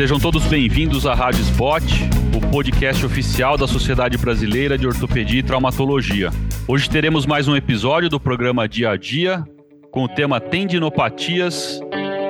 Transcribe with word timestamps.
Sejam 0.00 0.18
todos 0.18 0.46
bem-vindos 0.46 1.04
à 1.04 1.12
Rádio 1.12 1.42
Spot, 1.42 1.84
o 2.34 2.50
podcast 2.50 3.04
oficial 3.04 3.58
da 3.58 3.68
Sociedade 3.68 4.16
Brasileira 4.16 4.78
de 4.78 4.86
Ortopedia 4.86 5.40
e 5.40 5.42
Traumatologia. 5.42 6.30
Hoje 6.66 6.88
teremos 6.88 7.26
mais 7.26 7.46
um 7.46 7.54
episódio 7.54 8.08
do 8.08 8.18
programa 8.18 8.66
Dia 8.66 8.92
a 8.92 8.96
Dia 8.96 9.44
com 9.90 10.04
o 10.04 10.08
tema 10.08 10.40
Tendinopatias 10.40 11.78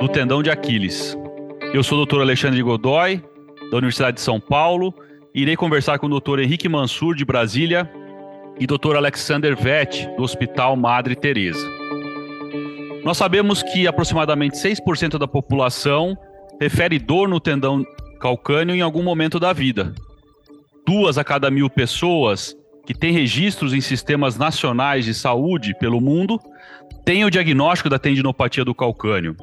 do 0.00 0.08
tendão 0.08 0.42
de 0.42 0.50
Aquiles. 0.50 1.16
Eu 1.72 1.84
sou 1.84 2.02
o 2.02 2.04
Dr. 2.04 2.22
Alexandre 2.22 2.60
Godoy, 2.60 3.22
da 3.70 3.76
Universidade 3.76 4.16
de 4.16 4.20
São 4.20 4.40
Paulo, 4.40 4.92
e 5.32 5.42
irei 5.42 5.54
conversar 5.54 6.00
com 6.00 6.08
o 6.08 6.20
Dr. 6.20 6.40
Henrique 6.40 6.68
Mansur, 6.68 7.14
de 7.14 7.24
Brasília, 7.24 7.88
e 8.58 8.66
Dr. 8.66 8.96
Alexander 8.96 9.56
Vett, 9.56 10.08
do 10.16 10.24
Hospital 10.24 10.74
Madre 10.74 11.14
Teresa. 11.14 11.70
Nós 13.04 13.16
sabemos 13.16 13.62
que 13.62 13.86
aproximadamente 13.86 14.56
6% 14.56 15.18
da 15.18 15.28
população 15.28 16.18
refere 16.60 16.98
dor 16.98 17.26
no 17.26 17.40
tendão 17.40 17.82
calcâneo 18.20 18.76
em 18.76 18.82
algum 18.82 19.02
momento 19.02 19.40
da 19.40 19.52
vida. 19.52 19.94
Duas 20.86 21.16
a 21.16 21.24
cada 21.24 21.50
mil 21.50 21.70
pessoas 21.70 22.54
que 22.84 22.92
têm 22.92 23.12
registros 23.12 23.72
em 23.72 23.80
sistemas 23.80 24.36
nacionais 24.36 25.06
de 25.06 25.14
saúde 25.14 25.74
pelo 25.78 26.00
mundo 26.00 26.38
têm 27.04 27.24
o 27.24 27.30
diagnóstico 27.30 27.88
da 27.88 27.98
tendinopatia 27.98 28.64
do 28.64 28.74
calcâneo. 28.74 29.34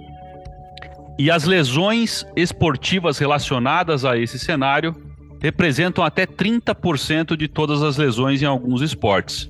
E 1.17 1.31
as 1.31 1.45
lesões 1.45 2.23
esportivas 2.35 3.17
relacionadas 3.17 4.05
a 4.05 4.16
esse 4.16 4.38
cenário 4.38 4.95
representam 5.41 6.03
até 6.03 6.27
30% 6.27 7.36
de 7.36 7.47
todas 7.47 7.81
as 7.81 7.97
lesões 7.97 8.44
em 8.44 8.45
alguns 8.45 8.81
esportes. 8.81 9.49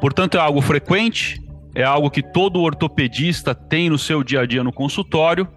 Portanto, 0.00 0.36
é 0.36 0.40
algo 0.40 0.60
frequente, 0.60 1.40
é 1.74 1.82
algo 1.82 2.10
que 2.10 2.22
todo 2.22 2.60
ortopedista 2.60 3.54
tem 3.54 3.88
no 3.88 3.98
seu 3.98 4.22
dia 4.22 4.40
a 4.40 4.46
dia 4.46 4.62
no 4.62 4.72
consultório 4.72 5.48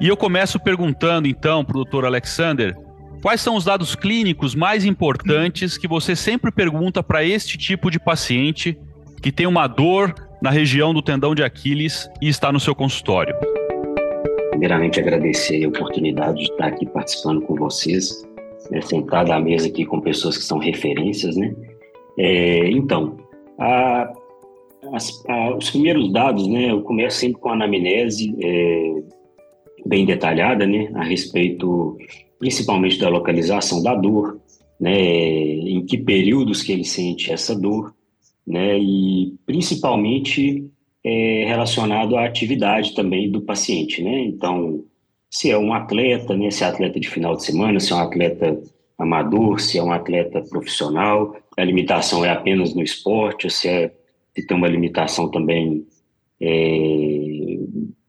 e 0.00 0.08
eu 0.08 0.16
começo 0.16 0.58
perguntando 0.58 1.28
então 1.28 1.62
para 1.62 1.76
o 1.76 1.84
Dr. 1.84 2.06
Alexander, 2.06 2.74
quais 3.22 3.40
são 3.40 3.54
os 3.54 3.64
dados 3.64 3.94
clínicos 3.94 4.54
mais 4.54 4.84
importantes 4.86 5.76
que 5.76 5.86
você 5.86 6.16
sempre 6.16 6.50
pergunta 6.50 7.02
para 7.02 7.22
este 7.22 7.58
tipo 7.58 7.90
de 7.90 8.00
paciente 8.00 8.78
que 9.22 9.30
tem 9.30 9.46
uma 9.46 9.66
dor 9.66 10.14
na 10.40 10.48
região 10.48 10.94
do 10.94 11.02
tendão 11.02 11.34
de 11.34 11.42
Aquiles 11.42 12.08
e 12.22 12.28
está 12.28 12.50
no 12.50 12.58
seu 12.58 12.74
consultório? 12.74 13.36
Primeiramente, 14.48 14.98
agradecer 14.98 15.64
a 15.64 15.68
oportunidade 15.68 16.38
de 16.38 16.50
estar 16.50 16.68
aqui 16.68 16.86
participando 16.86 17.42
com 17.42 17.54
vocês, 17.54 18.26
né, 18.70 18.80
sentado 18.80 19.30
à 19.32 19.38
mesa 19.38 19.68
aqui 19.68 19.84
com 19.84 20.00
pessoas 20.00 20.38
que 20.38 20.44
são 20.44 20.58
referências, 20.58 21.36
né? 21.36 21.54
É, 22.18 22.70
então, 22.70 23.18
a, 23.58 24.10
as, 24.94 25.22
a, 25.28 25.54
os 25.56 25.70
primeiros 25.70 26.10
dados, 26.12 26.46
né? 26.46 26.70
Eu 26.70 26.82
começo 26.82 27.18
sempre 27.18 27.40
com 27.40 27.50
a 27.50 27.52
anamnese, 27.52 28.34
é, 28.42 29.19
bem 29.90 30.06
detalhada, 30.06 30.64
né, 30.64 30.88
a 30.94 31.02
respeito 31.02 31.98
principalmente 32.38 32.96
da 32.98 33.08
localização 33.08 33.82
da 33.82 33.92
dor, 33.92 34.40
né, 34.78 34.96
em 34.96 35.84
que 35.84 35.98
períodos 35.98 36.62
que 36.62 36.70
ele 36.70 36.84
sente 36.84 37.32
essa 37.32 37.58
dor, 37.58 37.92
né, 38.46 38.78
e 38.78 39.34
principalmente 39.44 40.64
é, 41.04 41.44
relacionado 41.44 42.16
à 42.16 42.24
atividade 42.24 42.94
também 42.94 43.28
do 43.28 43.42
paciente, 43.42 44.00
né, 44.00 44.20
então 44.20 44.84
se 45.28 45.50
é 45.50 45.58
um 45.58 45.72
atleta, 45.72 46.36
né, 46.36 46.50
se 46.52 46.62
é 46.62 46.68
atleta 46.68 47.00
de 47.00 47.08
final 47.08 47.36
de 47.36 47.44
semana, 47.44 47.80
se 47.80 47.92
é 47.92 47.96
um 47.96 48.00
atleta 48.00 48.62
amador, 48.96 49.60
se 49.60 49.76
é 49.76 49.82
um 49.82 49.92
atleta 49.92 50.40
profissional, 50.42 51.34
a 51.56 51.64
limitação 51.64 52.24
é 52.24 52.30
apenas 52.30 52.74
no 52.74 52.82
esporte, 52.82 53.50
se, 53.50 53.68
é, 53.68 53.92
se 54.36 54.46
tem 54.46 54.56
uma 54.56 54.68
limitação 54.68 55.28
também 55.28 55.84
é, 56.40 57.29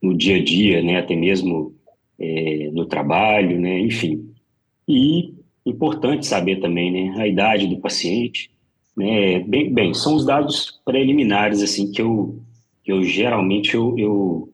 no 0.02 0.18
dia 0.18 0.38
a 0.38 0.44
dia, 0.44 0.82
né, 0.82 1.00
até 1.00 1.16
mesmo 1.16 1.76
é, 2.20 2.70
no 2.72 2.86
trabalho, 2.86 3.60
né, 3.60 3.80
enfim. 3.80 4.30
E 4.88 5.34
importante 5.66 6.26
saber 6.26 6.60
também, 6.60 6.92
né, 6.92 7.22
a 7.22 7.28
idade 7.28 7.68
do 7.68 7.78
paciente, 7.78 8.50
né, 8.98 9.40
bem, 9.40 9.72
bem, 9.72 9.94
são 9.94 10.16
os 10.16 10.26
dados 10.26 10.82
preliminares, 10.84 11.61
assim, 11.61 11.92
que 11.92 12.02
eu, 12.02 12.40
que 12.84 12.92
eu 12.92 13.04
geralmente 13.04 13.76
eu, 13.76 13.95
eu, 13.98 14.54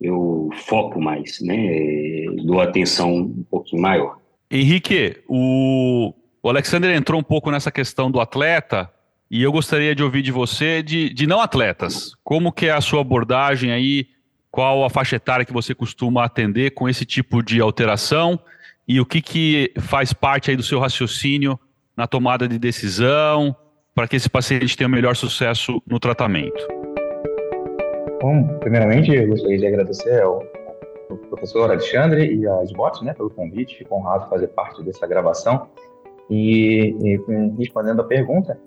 eu 0.00 0.50
foco 0.52 1.00
mais, 1.00 1.40
né, 1.40 2.24
dou 2.44 2.60
atenção 2.60 3.14
um 3.14 3.44
pouquinho 3.48 3.82
maior. 3.82 4.18
Henrique, 4.50 5.16
o, 5.28 6.12
o 6.42 6.48
Alexander 6.48 6.94
entrou 6.94 7.20
um 7.20 7.24
pouco 7.24 7.50
nessa 7.50 7.70
questão 7.70 8.10
do 8.10 8.20
atleta, 8.20 8.90
e 9.30 9.42
eu 9.42 9.52
gostaria 9.52 9.94
de 9.94 10.02
ouvir 10.02 10.22
de 10.22 10.32
você 10.32 10.82
de, 10.82 11.10
de 11.10 11.26
não 11.26 11.40
atletas. 11.40 12.12
Como 12.24 12.50
que 12.50 12.66
é 12.66 12.72
a 12.72 12.80
sua 12.80 13.02
abordagem 13.02 13.70
aí 13.70 14.06
qual 14.50 14.84
a 14.84 14.90
faixa 14.90 15.16
etária 15.16 15.44
que 15.44 15.52
você 15.52 15.74
costuma 15.74 16.24
atender 16.24 16.70
com 16.70 16.88
esse 16.88 17.04
tipo 17.04 17.42
de 17.42 17.60
alteração 17.60 18.38
e 18.86 19.00
o 19.00 19.06
que, 19.06 19.20
que 19.20 19.72
faz 19.80 20.12
parte 20.12 20.50
aí 20.50 20.56
do 20.56 20.62
seu 20.62 20.80
raciocínio 20.80 21.58
na 21.96 22.06
tomada 22.06 22.48
de 22.48 22.58
decisão 22.58 23.54
para 23.94 24.08
que 24.08 24.16
esse 24.16 24.30
paciente 24.30 24.76
tenha 24.76 24.88
o 24.88 24.90
melhor 24.90 25.16
sucesso 25.16 25.82
no 25.86 25.98
tratamento? 25.98 26.66
Bom, 28.20 28.58
primeiramente, 28.58 29.12
eu 29.12 29.28
gostaria 29.28 29.58
de 29.58 29.66
agradecer 29.66 30.22
ao 30.22 30.42
professor 31.30 31.70
Alexandre 31.70 32.34
e 32.34 32.46
a 32.46 32.62
SBOT 32.64 33.04
né, 33.04 33.14
pelo 33.14 33.30
convite. 33.30 33.76
Fico 33.76 33.94
honrado 33.94 34.28
fazer 34.28 34.48
parte 34.48 34.82
dessa 34.82 35.06
gravação. 35.06 35.68
E, 36.30 36.94
e 37.00 37.20
respondendo 37.58 38.00
a 38.00 38.04
pergunta, 38.04 38.58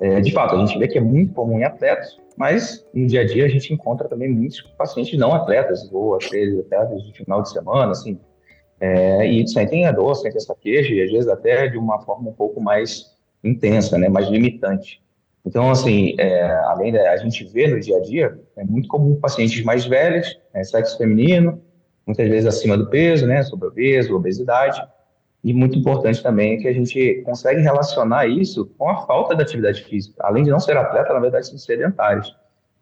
é, 0.00 0.20
de 0.20 0.32
fato, 0.32 0.54
a 0.54 0.58
gente 0.64 0.78
vê 0.78 0.86
que 0.86 0.98
é 0.98 1.00
muito 1.00 1.32
comum 1.34 1.58
em 1.58 1.64
atletas, 1.64 2.18
mas 2.36 2.86
no 2.94 3.06
dia 3.06 3.22
a 3.22 3.26
dia 3.26 3.46
a 3.46 3.48
gente 3.48 3.72
encontra 3.72 4.08
também 4.08 4.28
muitos 4.28 4.60
pacientes 4.78 5.18
não 5.18 5.34
atletas, 5.34 5.88
ou 5.92 6.14
às 6.14 6.28
vezes 6.28 6.60
atletas 6.60 7.02
de 7.02 7.12
final 7.12 7.42
de 7.42 7.50
semana, 7.50 7.90
assim, 7.90 8.18
é, 8.80 9.26
e 9.26 9.46
sentem 9.48 9.86
a 9.86 9.92
dor, 9.92 10.14
sentem 10.14 10.36
essa 10.36 10.54
queixa, 10.54 10.92
e 10.92 11.02
às 11.02 11.10
vezes 11.10 11.28
até 11.28 11.66
de 11.66 11.76
uma 11.76 12.00
forma 12.00 12.30
um 12.30 12.32
pouco 12.32 12.60
mais 12.60 13.16
intensa, 13.42 13.98
né, 13.98 14.08
mais 14.08 14.28
limitante. 14.28 15.02
Então, 15.44 15.70
assim, 15.70 16.14
é, 16.18 16.42
além 16.66 16.92
da 16.92 17.10
a 17.10 17.16
gente 17.16 17.44
vê 17.44 17.66
no 17.66 17.80
dia 17.80 17.96
a 17.96 18.00
dia, 18.00 18.38
é 18.56 18.64
muito 18.64 18.88
comum 18.88 19.16
pacientes 19.16 19.62
mais 19.64 19.84
velhos, 19.84 20.38
né, 20.54 20.62
sexo 20.62 20.96
feminino, 20.96 21.60
muitas 22.06 22.28
vezes 22.28 22.46
acima 22.46 22.76
do 22.76 22.88
peso, 22.88 23.26
né, 23.26 23.42
sobrepeso, 23.42 24.14
obesidade, 24.14 24.80
e 25.42 25.54
muito 25.54 25.78
importante 25.78 26.22
também 26.22 26.54
é 26.54 26.56
que 26.56 26.68
a 26.68 26.72
gente 26.72 27.22
consegue 27.24 27.60
relacionar 27.60 28.26
isso 28.26 28.66
com 28.76 28.88
a 28.88 29.06
falta 29.06 29.36
de 29.36 29.42
atividade 29.42 29.82
física. 29.84 30.16
Além 30.26 30.42
de 30.42 30.50
não 30.50 30.58
ser 30.58 30.76
atleta, 30.76 31.12
na 31.12 31.20
verdade, 31.20 31.46
são 31.46 31.58
sedentários. 31.58 32.36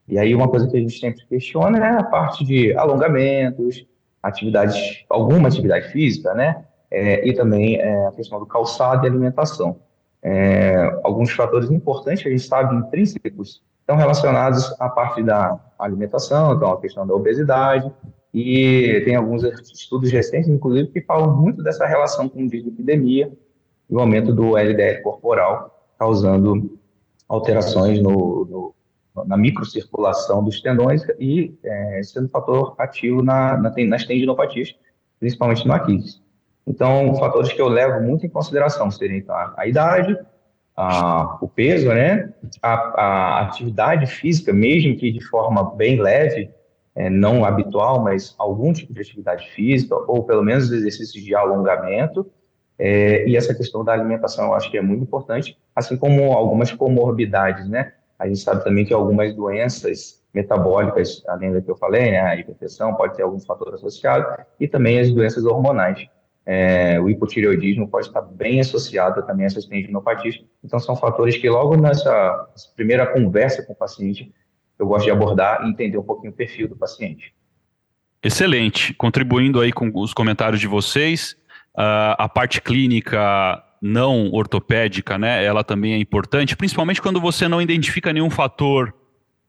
E 0.08 0.18
aí 0.18 0.34
uma 0.34 0.48
coisa 0.48 0.66
que 0.68 0.76
a 0.76 0.80
gente 0.80 0.98
sempre 0.98 1.24
questiona 1.26 1.78
é 1.78 1.98
a 1.98 2.04
parte 2.04 2.44
de 2.44 2.74
alongamentos, 2.76 3.86
atividades, 4.22 5.04
alguma 5.08 5.48
atividade 5.48 5.88
física, 5.90 6.32
né? 6.32 6.64
É, 6.90 7.28
e 7.28 7.34
também 7.34 7.76
é, 7.76 8.06
a 8.06 8.12
questão 8.12 8.38
do 8.38 8.46
calçado 8.46 9.04
e 9.04 9.08
alimentação. 9.08 9.80
É, 10.22 10.98
alguns 11.04 11.30
fatores 11.32 11.70
importantes 11.70 12.22
que 12.22 12.28
a 12.28 12.32
gente 12.32 12.44
sabe 12.44 12.74
intrínsecos 12.74 13.62
estão 13.80 13.96
relacionados 13.96 14.74
à 14.80 14.88
parte 14.88 15.22
da 15.22 15.58
alimentação, 15.78 16.54
então 16.54 16.72
a 16.72 16.80
questão 16.80 17.06
da 17.06 17.14
obesidade, 17.14 17.92
e 18.38 19.00
tem 19.06 19.16
alguns 19.16 19.42
estudos 19.44 20.12
recentes, 20.12 20.50
inclusive, 20.50 20.90
que 20.90 21.00
falam 21.00 21.34
muito 21.34 21.62
dessa 21.62 21.86
relação 21.86 22.28
com 22.28 22.46
dislipidemia 22.46 23.32
e 23.88 23.94
o 23.94 23.98
aumento 23.98 24.30
do 24.30 24.58
LDL 24.58 25.00
corporal, 25.02 25.90
causando 25.98 26.78
alterações 27.26 27.98
no, 27.98 28.74
no, 29.14 29.24
na 29.24 29.38
microcirculação 29.38 30.44
dos 30.44 30.60
tendões 30.60 31.00
e 31.18 31.56
é, 31.64 32.02
sendo 32.04 32.28
fator 32.28 32.74
ativo 32.76 33.22
na, 33.22 33.56
na, 33.56 33.72
nas 33.86 34.04
tendinopatias, 34.04 34.76
principalmente 35.18 35.66
no 35.66 35.72
Aquiles. 35.72 36.20
Então, 36.66 37.14
fatores 37.14 37.50
que 37.54 37.62
eu 37.62 37.68
levo 37.68 38.02
muito 38.02 38.26
em 38.26 38.28
consideração 38.28 38.90
seriam 38.90 39.16
então, 39.16 39.34
a, 39.34 39.54
a 39.56 39.66
idade, 39.66 40.14
a, 40.76 41.38
o 41.40 41.48
peso, 41.48 41.88
né, 41.88 42.34
a, 42.60 42.74
a 42.74 43.40
atividade 43.46 44.06
física, 44.06 44.52
mesmo 44.52 44.94
que 44.94 45.10
de 45.10 45.24
forma 45.24 45.74
bem 45.74 45.98
leve, 45.98 46.50
é, 46.96 47.10
não 47.10 47.44
habitual, 47.44 48.02
mas 48.02 48.34
algum 48.38 48.72
tipo 48.72 48.92
de 48.94 49.00
atividade 49.00 49.46
física, 49.50 49.94
ou 49.94 50.24
pelo 50.24 50.42
menos 50.42 50.72
exercícios 50.72 51.22
de 51.22 51.34
alongamento, 51.34 52.26
é, 52.78 53.28
e 53.28 53.36
essa 53.36 53.54
questão 53.54 53.84
da 53.84 53.92
alimentação 53.92 54.46
eu 54.46 54.54
acho 54.54 54.70
que 54.70 54.78
é 54.78 54.82
muito 54.82 55.02
importante, 55.02 55.58
assim 55.74 55.96
como 55.96 56.32
algumas 56.32 56.72
comorbidades, 56.72 57.68
né? 57.68 57.92
A 58.18 58.26
gente 58.26 58.40
sabe 58.40 58.64
também 58.64 58.84
que 58.84 58.94
algumas 58.94 59.34
doenças 59.34 60.22
metabólicas, 60.32 61.22
além 61.28 61.52
da 61.52 61.60
que 61.60 61.70
eu 61.70 61.76
falei, 61.76 62.10
né, 62.10 62.20
a 62.20 62.36
hipertensão 62.36 62.94
pode 62.94 63.14
ter 63.14 63.22
algum 63.22 63.40
fator 63.40 63.74
associado, 63.74 64.42
e 64.58 64.66
também 64.66 64.98
as 64.98 65.10
doenças 65.10 65.44
hormonais. 65.44 66.06
É, 66.44 67.00
o 67.00 67.10
hipotireoidismo 67.10 67.88
pode 67.88 68.06
estar 68.06 68.22
bem 68.22 68.60
associado 68.60 69.22
também 69.22 69.44
a 69.44 69.46
essas 69.48 69.66
tendinopatias. 69.66 70.40
Então, 70.62 70.78
são 70.78 70.94
fatores 70.94 71.36
que 71.36 71.48
logo 71.48 71.76
nessa 71.76 72.48
primeira 72.76 73.06
conversa 73.06 73.62
com 73.64 73.72
o 73.72 73.76
paciente, 73.76 74.32
eu 74.78 74.86
gosto 74.86 75.04
de 75.04 75.10
abordar 75.10 75.64
e 75.64 75.70
entender 75.70 75.98
um 75.98 76.02
pouquinho 76.02 76.32
o 76.32 76.34
perfil 76.36 76.68
do 76.68 76.76
paciente. 76.76 77.34
Excelente. 78.22 78.92
Contribuindo 78.94 79.60
aí 79.60 79.72
com 79.72 79.90
os 79.94 80.12
comentários 80.12 80.60
de 80.60 80.66
vocês, 80.66 81.36
uh, 81.74 82.16
a 82.18 82.28
parte 82.28 82.60
clínica 82.60 83.62
não 83.80 84.32
ortopédica, 84.32 85.18
né, 85.18 85.44
ela 85.44 85.62
também 85.62 85.92
é 85.92 85.98
importante, 85.98 86.56
principalmente 86.56 87.00
quando 87.00 87.20
você 87.20 87.46
não 87.46 87.60
identifica 87.60 88.12
nenhum 88.12 88.30
fator 88.30 88.92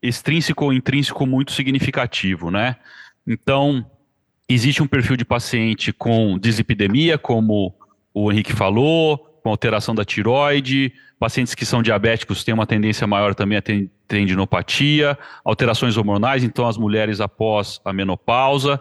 extrínseco 0.01 0.65
ou 0.65 0.73
intrínseco 0.73 1.25
muito 1.25 1.51
significativo, 1.51 2.51
né? 2.51 2.75
Então, 3.25 3.85
existe 4.47 4.83
um 4.83 4.87
perfil 4.87 5.17
de 5.17 5.25
paciente 5.25 5.91
com 5.91 6.37
dislipidemia, 6.37 7.17
como 7.17 7.73
o 8.13 8.31
Henrique 8.31 8.53
falou, 8.53 9.26
com 9.47 9.51
alteração 9.51 9.95
da 9.95 10.03
tiroide, 10.03 10.91
pacientes 11.17 11.55
que 11.55 11.65
são 11.65 11.81
diabéticos 11.81 12.43
têm 12.43 12.53
uma 12.53 12.67
tendência 12.67 13.07
maior 13.07 13.33
também 13.33 13.57
a 13.57 13.63
tendinopatia, 14.05 15.17
alterações 15.43 15.95
hormonais, 15.95 16.43
então 16.43 16.67
as 16.67 16.77
mulheres 16.77 17.21
após 17.21 17.79
a 17.85 17.93
menopausa, 17.93 18.79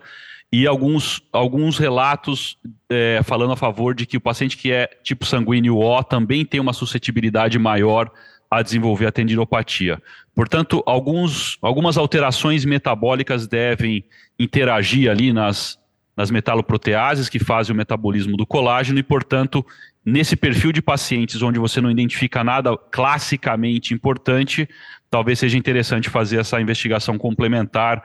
e 0.53 0.67
alguns, 0.67 1.23
alguns 1.33 1.79
relatos 1.79 2.59
é, 2.91 3.21
falando 3.23 3.53
a 3.53 3.57
favor 3.57 3.95
de 3.95 4.07
que 4.07 4.17
o 4.17 4.21
paciente 4.21 4.57
que 4.57 4.73
é 4.73 4.89
tipo 5.05 5.25
sanguíneo 5.25 5.77
O 5.77 6.03
também 6.03 6.45
tem 6.45 6.59
uma 6.59 6.73
suscetibilidade 6.73 7.59
maior 7.61 8.11
a 8.51 8.61
desenvolver 8.61 9.07
a 9.07 9.12
tendinopatia. 9.12 10.03
Portanto, 10.35 10.83
alguns, 10.85 11.59
algumas 11.62 11.97
alterações 11.97 12.65
metabólicas 12.65 13.47
devem 13.47 14.05
interagir 14.39 15.11
ali 15.11 15.33
nas, 15.33 15.79
nas 16.17 16.31
metaloproteases 16.31 17.29
que 17.29 17.39
fazem 17.39 17.73
o 17.75 17.77
metabolismo 17.77 18.37
do 18.37 18.47
colágeno 18.47 18.99
e, 18.99 19.03
portanto, 19.03 19.65
nesse 20.06 20.37
perfil 20.37 20.70
de 20.70 20.81
pacientes 20.81 21.43
onde 21.43 21.58
você 21.58 21.81
não 21.81 21.91
identifica 21.91 22.44
nada 22.44 22.76
classicamente 22.76 23.93
importante, 23.93 24.69
talvez 25.11 25.41
seja 25.41 25.58
interessante 25.58 26.08
fazer 26.08 26.38
essa 26.38 26.61
investigação 26.61 27.19
complementar 27.19 28.00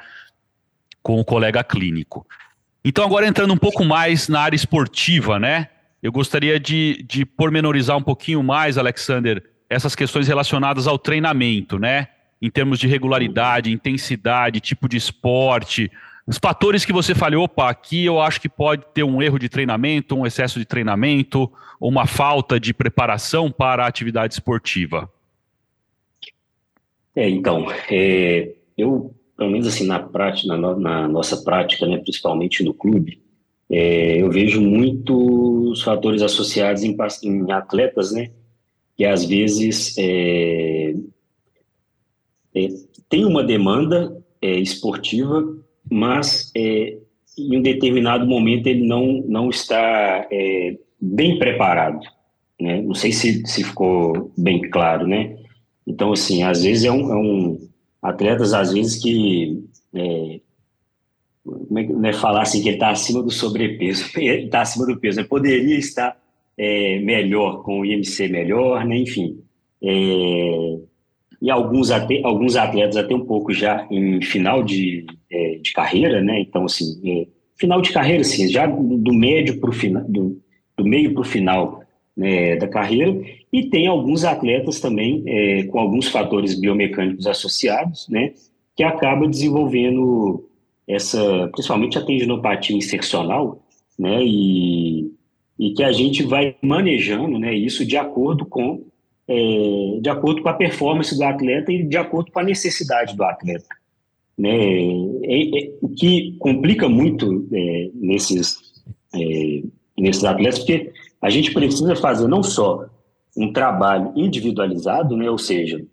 com 1.03 1.19
o 1.19 1.23
colega 1.23 1.63
clínico. 1.63 2.25
Então, 2.83 3.05
agora 3.05 3.27
entrando 3.27 3.53
um 3.53 3.57
pouco 3.57 3.85
mais 3.85 4.27
na 4.27 4.41
área 4.41 4.55
esportiva, 4.55 5.39
né? 5.39 5.69
Eu 6.01 6.11
gostaria 6.11 6.59
de, 6.59 7.05
de 7.07 7.23
pormenorizar 7.23 7.95
um 7.95 8.01
pouquinho 8.01 8.41
mais, 8.41 8.79
Alexander, 8.79 9.43
essas 9.69 9.93
questões 9.93 10.27
relacionadas 10.27 10.87
ao 10.87 10.97
treinamento, 10.97 11.77
né? 11.77 12.07
Em 12.41 12.49
termos 12.49 12.79
de 12.79 12.87
regularidade, 12.87 13.71
intensidade, 13.71 14.59
tipo 14.59 14.89
de 14.89 14.97
esporte, 14.97 15.91
os 16.25 16.37
fatores 16.37 16.85
que 16.85 16.93
você 16.93 17.15
falou, 17.15 17.43
opa, 17.43 17.69
aqui 17.69 18.05
eu 18.05 18.21
acho 18.21 18.39
que 18.39 18.49
pode 18.49 18.85
ter 18.93 19.03
um 19.03 19.21
erro 19.21 19.39
de 19.39 19.49
treinamento, 19.49 20.15
um 20.15 20.25
excesso 20.25 20.59
de 20.59 20.65
treinamento, 20.65 21.51
uma 21.79 22.05
falta 22.05 22.59
de 22.59 22.73
preparação 22.73 23.51
para 23.51 23.83
a 23.83 23.87
atividade 23.87 24.33
esportiva. 24.33 25.11
É, 27.15 27.27
então, 27.27 27.67
é, 27.89 28.53
eu, 28.77 29.13
pelo 29.35 29.51
menos 29.51 29.67
assim, 29.67 29.85
na 29.85 29.99
prática, 29.99 30.55
na, 30.55 30.75
na 30.75 31.07
nossa 31.07 31.37
prática, 31.43 31.85
né, 31.85 31.97
principalmente 31.97 32.63
no 32.63 32.73
clube, 32.73 33.19
é, 33.69 34.21
eu 34.21 34.29
vejo 34.29 34.61
muitos 34.61 35.81
fatores 35.81 36.21
associados 36.21 36.83
em, 36.83 36.95
em 37.23 37.51
atletas, 37.51 38.11
né, 38.11 38.31
que 38.95 39.05
às 39.05 39.25
vezes 39.25 39.95
é, 39.97 40.93
é, 42.53 42.67
tem 43.09 43.25
uma 43.25 43.43
demanda 43.43 44.21
é, 44.41 44.59
esportiva, 44.59 45.57
mas 45.91 46.49
é, 46.55 46.97
em 47.37 47.57
um 47.57 47.61
determinado 47.61 48.25
momento 48.25 48.67
ele 48.67 48.87
não, 48.87 49.21
não 49.27 49.49
está 49.49 50.25
é, 50.31 50.77
bem 50.99 51.37
preparado. 51.37 51.99
Né? 52.59 52.81
Não 52.81 52.93
sei 52.93 53.11
se, 53.11 53.45
se 53.45 53.63
ficou 53.63 54.31
bem 54.37 54.61
claro, 54.69 55.05
né? 55.05 55.35
Então, 55.85 56.13
assim, 56.13 56.43
às 56.43 56.63
vezes 56.63 56.85
é 56.85 56.91
um, 56.91 57.11
é 57.11 57.15
um 57.15 57.69
atletas, 58.01 58.53
às 58.53 58.71
vezes 58.71 59.01
que 59.01 59.63
é, 59.93 60.39
como 61.43 61.79
é 61.79 61.83
que 61.83 61.93
não 61.93 62.09
é 62.09 62.13
falar 62.13 62.43
assim 62.43 62.61
que 62.61 62.69
ele 62.69 62.75
está 62.77 62.91
acima 62.91 63.21
do 63.21 63.31
sobrepeso, 63.31 64.05
ele 64.17 64.45
está 64.45 64.61
acima 64.61 64.85
do 64.85 64.99
peso, 64.99 65.19
ele 65.19 65.27
poderia 65.27 65.77
estar 65.77 66.17
é, 66.57 66.99
melhor, 66.99 67.63
com 67.63 67.81
o 67.81 67.85
IMC 67.85 68.27
melhor, 68.29 68.85
né? 68.85 68.97
enfim. 68.97 69.39
É, 69.83 70.77
e 71.41 71.49
alguns, 71.49 71.89
alguns 72.23 72.55
atletas 72.55 72.97
até 72.97 73.15
um 73.15 73.25
pouco 73.25 73.51
já 73.51 73.87
em 73.89 74.21
final 74.21 74.63
de, 74.63 75.05
é, 75.31 75.55
de 75.61 75.73
carreira, 75.73 76.21
né? 76.21 76.39
Então, 76.41 76.65
assim, 76.65 76.99
é, 77.03 77.27
final 77.57 77.81
de 77.81 77.91
carreira, 77.91 78.21
assim, 78.21 78.47
já 78.47 78.65
do 78.67 79.13
médio 79.13 79.59
para 79.59 79.69
o 79.69 79.73
final, 79.73 80.03
do, 80.03 80.39
do 80.77 80.85
meio 80.85 81.13
para 81.13 81.21
o 81.21 81.25
final 81.25 81.81
né, 82.15 82.55
da 82.57 82.67
carreira, 82.67 83.19
e 83.51 83.63
tem 83.63 83.87
alguns 83.87 84.23
atletas 84.23 84.79
também 84.79 85.23
é, 85.25 85.63
com 85.63 85.79
alguns 85.79 86.07
fatores 86.09 86.59
biomecânicos 86.59 87.25
associados, 87.25 88.07
né? 88.07 88.33
Que 88.75 88.83
acaba 88.83 89.27
desenvolvendo 89.27 90.47
essa, 90.87 91.49
principalmente 91.51 91.97
a 91.97 92.05
tendinopatia 92.05 92.75
insercional, 92.75 93.63
né? 93.97 94.23
E 94.23 95.11
e 95.61 95.73
que 95.73 95.83
a 95.83 95.91
gente 95.91 96.23
vai 96.23 96.55
manejando 96.59 97.37
né, 97.37 97.53
isso 97.53 97.85
de 97.85 97.95
acordo 97.95 98.47
com 98.47 98.83
é, 99.27 99.99
de 100.01 100.09
acordo 100.09 100.41
com 100.41 100.49
a 100.49 100.53
performance 100.53 101.15
do 101.15 101.23
atleta 101.23 101.71
e 101.71 101.83
de 101.83 101.97
acordo 101.97 102.31
com 102.31 102.39
a 102.39 102.43
necessidade 102.43 103.15
do 103.15 103.23
atleta. 103.23 103.75
Né? 104.37 104.49
É, 105.23 105.65
é, 105.65 105.73
o 105.81 105.89
que 105.89 106.35
complica 106.39 106.89
muito 106.89 107.47
é, 107.53 107.89
nesses, 107.93 108.57
é, 109.13 109.63
nesses 109.97 110.23
atletas, 110.23 110.59
porque 110.59 110.91
a 111.21 111.29
gente 111.29 111.53
precisa 111.53 111.95
fazer 111.95 112.27
não 112.27 112.41
só 112.41 112.85
um 113.37 113.53
trabalho 113.53 114.11
individualizado, 114.15 115.15
né? 115.15 115.29
ou 115.29 115.37
seja, 115.37 115.85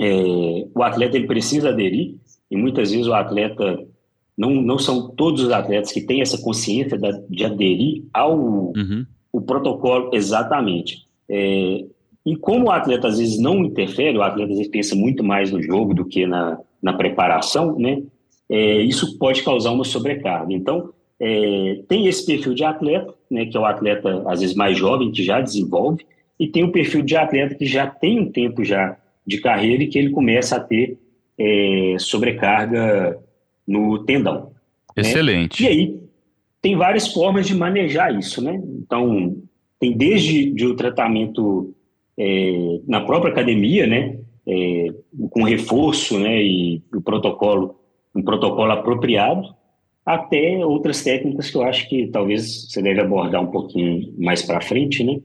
é, 0.00 0.66
o 0.74 0.82
atleta 0.82 1.16
ele 1.16 1.26
precisa 1.26 1.70
aderir, 1.70 2.16
e 2.50 2.56
muitas 2.56 2.90
vezes 2.90 3.06
o 3.06 3.14
atleta 3.14 3.84
não, 4.36 4.50
não 4.50 4.78
são 4.78 5.08
todos 5.10 5.42
os 5.42 5.50
atletas 5.50 5.92
que 5.92 6.00
têm 6.00 6.20
essa 6.20 6.40
consciência 6.40 6.98
de 7.28 7.44
aderir 7.44 8.04
ao 8.12 8.38
uhum. 8.38 9.06
o 9.32 9.40
protocolo 9.40 10.10
exatamente. 10.12 11.06
É, 11.28 11.84
e 12.24 12.36
como 12.36 12.66
o 12.66 12.70
atleta 12.70 13.08
às 13.08 13.18
vezes 13.18 13.38
não 13.38 13.64
interfere, 13.64 14.16
o 14.16 14.22
atleta 14.22 14.52
às 14.52 14.58
vezes 14.58 14.70
pensa 14.70 14.94
muito 14.94 15.24
mais 15.24 15.50
no 15.50 15.60
jogo 15.60 15.92
do 15.92 16.04
que 16.04 16.26
na, 16.26 16.58
na 16.80 16.92
preparação, 16.92 17.78
né? 17.78 18.02
É, 18.48 18.82
isso 18.82 19.18
pode 19.18 19.42
causar 19.42 19.70
uma 19.70 19.84
sobrecarga. 19.84 20.52
Então, 20.52 20.92
é, 21.18 21.80
tem 21.88 22.06
esse 22.06 22.24
perfil 22.26 22.54
de 22.54 22.64
atleta, 22.64 23.14
né, 23.30 23.46
que 23.46 23.56
é 23.56 23.60
o 23.60 23.64
atleta 23.64 24.22
às 24.26 24.40
vezes 24.40 24.54
mais 24.54 24.76
jovem, 24.76 25.10
que 25.10 25.22
já 25.22 25.40
desenvolve, 25.40 26.04
e 26.38 26.48
tem 26.48 26.64
o 26.64 26.72
perfil 26.72 27.02
de 27.02 27.16
atleta 27.16 27.54
que 27.54 27.66
já 27.66 27.86
tem 27.86 28.20
um 28.20 28.30
tempo 28.30 28.64
já 28.64 28.96
de 29.26 29.40
carreira 29.40 29.82
e 29.82 29.86
que 29.86 29.98
ele 29.98 30.10
começa 30.10 30.56
a 30.56 30.60
ter 30.60 30.98
é, 31.38 31.96
sobrecarga 31.98 33.18
no 33.66 34.00
tendão. 34.04 34.52
Né? 34.96 35.02
Excelente. 35.02 35.62
Né? 35.62 35.68
E 35.68 35.72
aí, 35.72 36.00
tem 36.60 36.76
várias 36.76 37.08
formas 37.08 37.46
de 37.46 37.54
manejar 37.54 38.16
isso, 38.16 38.42
né? 38.42 38.60
Então, 38.78 39.36
tem 39.80 39.96
desde 39.96 40.52
de 40.52 40.66
o 40.66 40.76
tratamento 40.76 41.74
é, 42.18 42.80
na 42.86 43.00
própria 43.00 43.32
academia, 43.32 43.86
né? 43.86 44.18
É, 44.46 44.88
com 45.30 45.44
reforço, 45.44 46.18
né? 46.18 46.42
E 46.42 46.82
o 46.94 47.00
protocolo, 47.00 47.76
um 48.14 48.22
protocolo 48.22 48.72
apropriado, 48.72 49.54
até 50.04 50.64
outras 50.64 51.02
técnicas 51.02 51.50
que 51.50 51.56
eu 51.56 51.62
acho 51.62 51.88
que 51.88 52.08
talvez 52.08 52.68
você 52.68 52.82
deve 52.82 53.00
abordar 53.00 53.40
um 53.40 53.50
pouquinho 53.50 54.12
mais 54.18 54.42
para 54.42 54.60
frente, 54.60 55.04
né? 55.04 55.20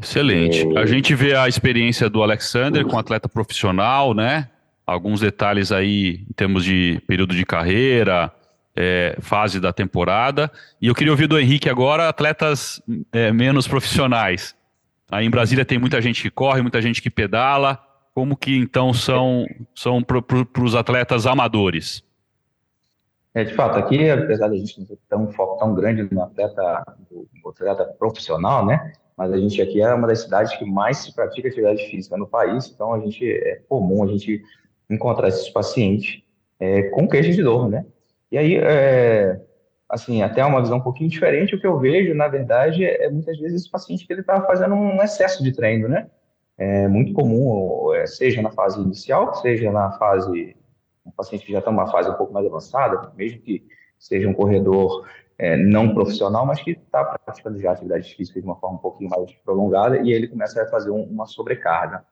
Excelente. 0.00 0.66
É... 0.74 0.78
A 0.78 0.86
gente 0.86 1.14
vê 1.14 1.36
a 1.36 1.46
experiência 1.46 2.08
do 2.08 2.22
Alexander 2.22 2.86
com 2.86 2.98
atleta 2.98 3.28
profissional, 3.28 4.14
né? 4.14 4.48
alguns 4.86 5.20
detalhes 5.20 5.72
aí 5.72 6.24
em 6.28 6.32
termos 6.34 6.64
de 6.64 7.00
período 7.06 7.34
de 7.34 7.44
carreira, 7.44 8.32
é, 8.76 9.16
fase 9.20 9.60
da 9.60 9.72
temporada. 9.72 10.50
E 10.80 10.86
eu 10.86 10.94
queria 10.94 11.12
ouvir 11.12 11.26
do 11.26 11.38
Henrique 11.38 11.68
agora, 11.68 12.08
atletas 12.08 12.80
é, 13.12 13.32
menos 13.32 13.68
profissionais. 13.68 14.54
Aí 15.12 15.26
em 15.26 15.30
Brasília 15.30 15.62
tem 15.62 15.78
muita 15.78 16.00
gente 16.00 16.22
que 16.22 16.30
corre, 16.30 16.62
muita 16.62 16.80
gente 16.80 17.02
que 17.02 17.10
pedala. 17.10 17.78
Como 18.14 18.34
que 18.34 18.56
então 18.56 18.94
são, 18.94 19.46
são 19.74 20.02
para 20.02 20.64
os 20.64 20.74
atletas 20.74 21.26
amadores? 21.26 22.02
É, 23.34 23.44
de 23.44 23.52
fato, 23.52 23.78
aqui, 23.78 24.08
apesar 24.08 24.48
de 24.48 24.56
a 24.56 24.58
gente 24.58 24.80
não 24.80 24.86
ter 24.86 25.16
um 25.16 25.30
foco 25.30 25.58
tão 25.58 25.74
grande 25.74 26.08
no 26.10 26.22
atleta, 26.22 26.96
no 27.10 27.50
atleta 27.50 27.84
profissional, 27.98 28.64
né? 28.64 28.94
Mas 29.14 29.30
a 29.34 29.36
gente 29.36 29.60
aqui 29.60 29.82
é 29.82 29.92
uma 29.92 30.08
das 30.08 30.20
cidades 30.20 30.56
que 30.56 30.64
mais 30.64 30.96
se 30.96 31.14
pratica 31.14 31.46
atividade 31.46 31.90
física 31.90 32.16
no 32.16 32.26
país, 32.26 32.72
então 32.74 32.94
a 32.94 32.98
gente 32.98 33.30
é 33.30 33.60
comum 33.68 34.02
a 34.04 34.06
gente 34.06 34.42
encontrar 34.88 35.28
esses 35.28 35.50
pacientes 35.50 36.22
é, 36.58 36.84
com 36.84 37.06
queixa 37.06 37.32
de 37.32 37.42
dor, 37.42 37.68
né? 37.68 37.84
E 38.30 38.38
aí, 38.38 38.56
é, 38.56 39.38
assim, 39.92 40.22
até 40.22 40.42
uma 40.42 40.62
visão 40.62 40.78
um 40.78 40.82
pouquinho 40.82 41.10
diferente, 41.10 41.54
o 41.54 41.60
que 41.60 41.66
eu 41.66 41.78
vejo, 41.78 42.14
na 42.14 42.26
verdade, 42.26 42.82
é, 42.82 43.04
é 43.04 43.10
muitas 43.10 43.38
vezes 43.38 43.60
esse 43.60 43.70
paciente 43.70 44.06
que 44.06 44.12
ele 44.12 44.22
está 44.22 44.40
fazendo 44.40 44.74
um 44.74 45.02
excesso 45.02 45.44
de 45.44 45.52
treino, 45.52 45.86
né? 45.86 46.08
É 46.56 46.88
muito 46.88 47.12
comum, 47.12 47.92
é, 47.92 48.06
seja 48.06 48.40
na 48.40 48.50
fase 48.50 48.80
inicial, 48.80 49.34
seja 49.34 49.70
na 49.70 49.92
fase, 49.92 50.56
um 51.04 51.10
paciente 51.10 51.44
que 51.44 51.52
já 51.52 51.58
está 51.58 51.70
numa 51.70 51.90
fase 51.90 52.08
um 52.08 52.14
pouco 52.14 52.32
mais 52.32 52.46
avançada, 52.46 53.12
mesmo 53.14 53.42
que 53.42 53.66
seja 53.98 54.26
um 54.26 54.32
corredor 54.32 55.06
é, 55.38 55.58
não 55.58 55.92
profissional, 55.92 56.46
mas 56.46 56.62
que 56.62 56.70
está 56.70 57.04
praticando 57.04 57.60
já 57.60 57.72
atividade 57.72 58.14
física 58.14 58.40
de 58.40 58.46
uma 58.46 58.56
forma 58.56 58.76
um 58.76 58.80
pouquinho 58.80 59.10
mais 59.10 59.30
prolongada, 59.44 59.98
e 59.98 60.04
aí 60.04 60.12
ele 60.12 60.28
começa 60.28 60.62
a 60.62 60.66
fazer 60.68 60.90
um, 60.90 61.02
uma 61.02 61.26
sobrecarga. 61.26 62.02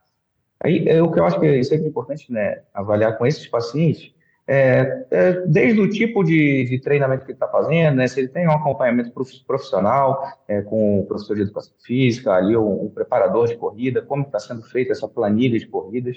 Aí, 0.62 0.86
é, 0.86 1.02
o 1.02 1.10
que 1.10 1.18
eu 1.18 1.24
acho 1.24 1.40
que 1.40 1.46
é 1.46 1.62
sempre 1.62 1.88
importante 1.88 2.30
né, 2.30 2.60
avaliar 2.74 3.16
com 3.16 3.26
esses 3.26 3.46
pacientes 3.46 4.12
é, 4.52 5.06
é, 5.12 5.32
desde 5.46 5.80
o 5.80 5.88
tipo 5.88 6.24
de, 6.24 6.64
de 6.64 6.80
treinamento 6.80 7.24
que 7.24 7.30
ele 7.30 7.36
está 7.36 7.46
fazendo, 7.46 7.94
né, 7.94 8.08
se 8.08 8.18
ele 8.18 8.26
tem 8.26 8.48
um 8.48 8.50
acompanhamento 8.50 9.12
profissional 9.46 10.24
é, 10.48 10.60
com 10.60 10.98
o 10.98 11.06
professor 11.06 11.36
de 11.36 11.42
educação 11.42 11.72
física, 11.84 12.32
ali 12.32 12.56
um, 12.56 12.86
um 12.86 12.90
preparador 12.90 13.46
de 13.46 13.56
corrida, 13.56 14.02
como 14.02 14.24
está 14.24 14.40
sendo 14.40 14.62
feita 14.64 14.90
essa 14.90 15.06
planilha 15.06 15.56
de 15.56 15.68
corridas. 15.68 16.16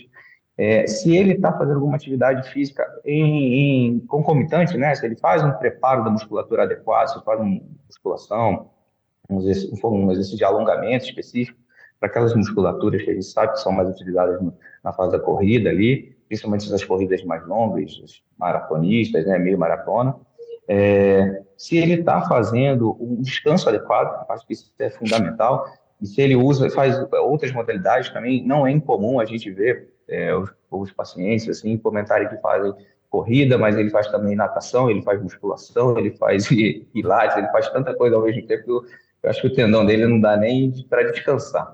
é, 0.57 0.87
se 0.87 1.15
ele 1.15 1.33
está 1.33 1.53
fazendo 1.53 1.75
alguma 1.75 1.95
atividade 1.95 2.49
física 2.49 2.83
em, 3.05 3.91
em, 3.93 3.99
concomitante, 3.99 4.75
né? 4.79 4.95
Se 4.95 5.05
ele 5.05 5.15
faz 5.15 5.43
um 5.43 5.51
preparo 5.51 6.03
da 6.03 6.09
musculatura 6.09 6.63
adequado, 6.63 7.09
se 7.09 7.23
faz 7.23 7.39
uma 7.39 7.61
musculação, 7.85 8.71
um 9.29 9.41
exercício, 9.41 9.87
um 9.87 10.11
exercício 10.11 10.37
de 10.39 10.43
alongamento 10.43 11.05
específico 11.05 11.59
para 11.99 12.09
aquelas 12.09 12.33
musculaturas 12.35 13.03
que 13.03 13.11
a 13.11 13.13
gente 13.13 13.25
sabe 13.25 13.53
que 13.53 13.59
são 13.59 13.71
mais 13.71 13.89
utilizadas 13.89 14.41
na 14.83 14.91
fase 14.91 15.11
da 15.11 15.19
corrida 15.19 15.69
ali, 15.69 16.12
principalmente 16.33 16.71
nas 16.71 16.83
corridas 16.83 17.23
mais 17.23 17.45
longas, 17.45 17.91
os 17.99 18.23
maratonistas, 18.39 19.23
né? 19.25 19.37
Meio 19.37 19.57
maratona. 19.57 20.15
É, 20.67 21.43
se 21.55 21.77
ele 21.77 21.93
está 21.99 22.21
fazendo 22.21 22.97
um 22.99 23.21
descanso 23.21 23.69
adequado, 23.69 24.25
acho 24.29 24.47
que 24.47 24.53
isso 24.53 24.73
é 24.79 24.89
fundamental. 24.89 25.67
E 26.01 26.07
se 26.07 26.19
ele 26.21 26.35
usa, 26.35 26.71
faz 26.71 26.97
outras 27.21 27.51
modalidades 27.51 28.09
também, 28.09 28.43
não 28.43 28.65
é 28.65 28.71
incomum 28.71 29.19
a 29.19 29.25
gente 29.25 29.51
ver 29.51 29.89
é, 30.09 30.35
os, 30.35 30.49
os, 30.71 30.91
pacientes 30.91 31.47
assim 31.47 31.77
comentarem 31.77 32.27
que 32.27 32.37
fazem 32.37 32.73
corrida, 33.11 33.55
mas 33.55 33.77
ele 33.77 33.91
faz 33.91 34.07
também 34.07 34.35
natação, 34.35 34.89
ele 34.89 35.03
faz 35.03 35.21
musculação, 35.21 35.97
ele 35.99 36.11
faz 36.17 36.47
pilates, 36.91 37.37
ele 37.37 37.47
faz 37.49 37.69
tanta 37.69 37.93
coisa 37.93 38.15
ao 38.15 38.23
mesmo 38.23 38.47
tempo 38.47 38.63
que 38.63 38.71
eu, 38.71 38.83
eu 39.21 39.29
acho 39.29 39.41
que 39.41 39.47
o 39.47 39.53
tendão 39.53 39.85
dele 39.85 40.07
não 40.07 40.19
dá 40.19 40.35
nem 40.35 40.71
para 40.89 41.03
descansar. 41.11 41.71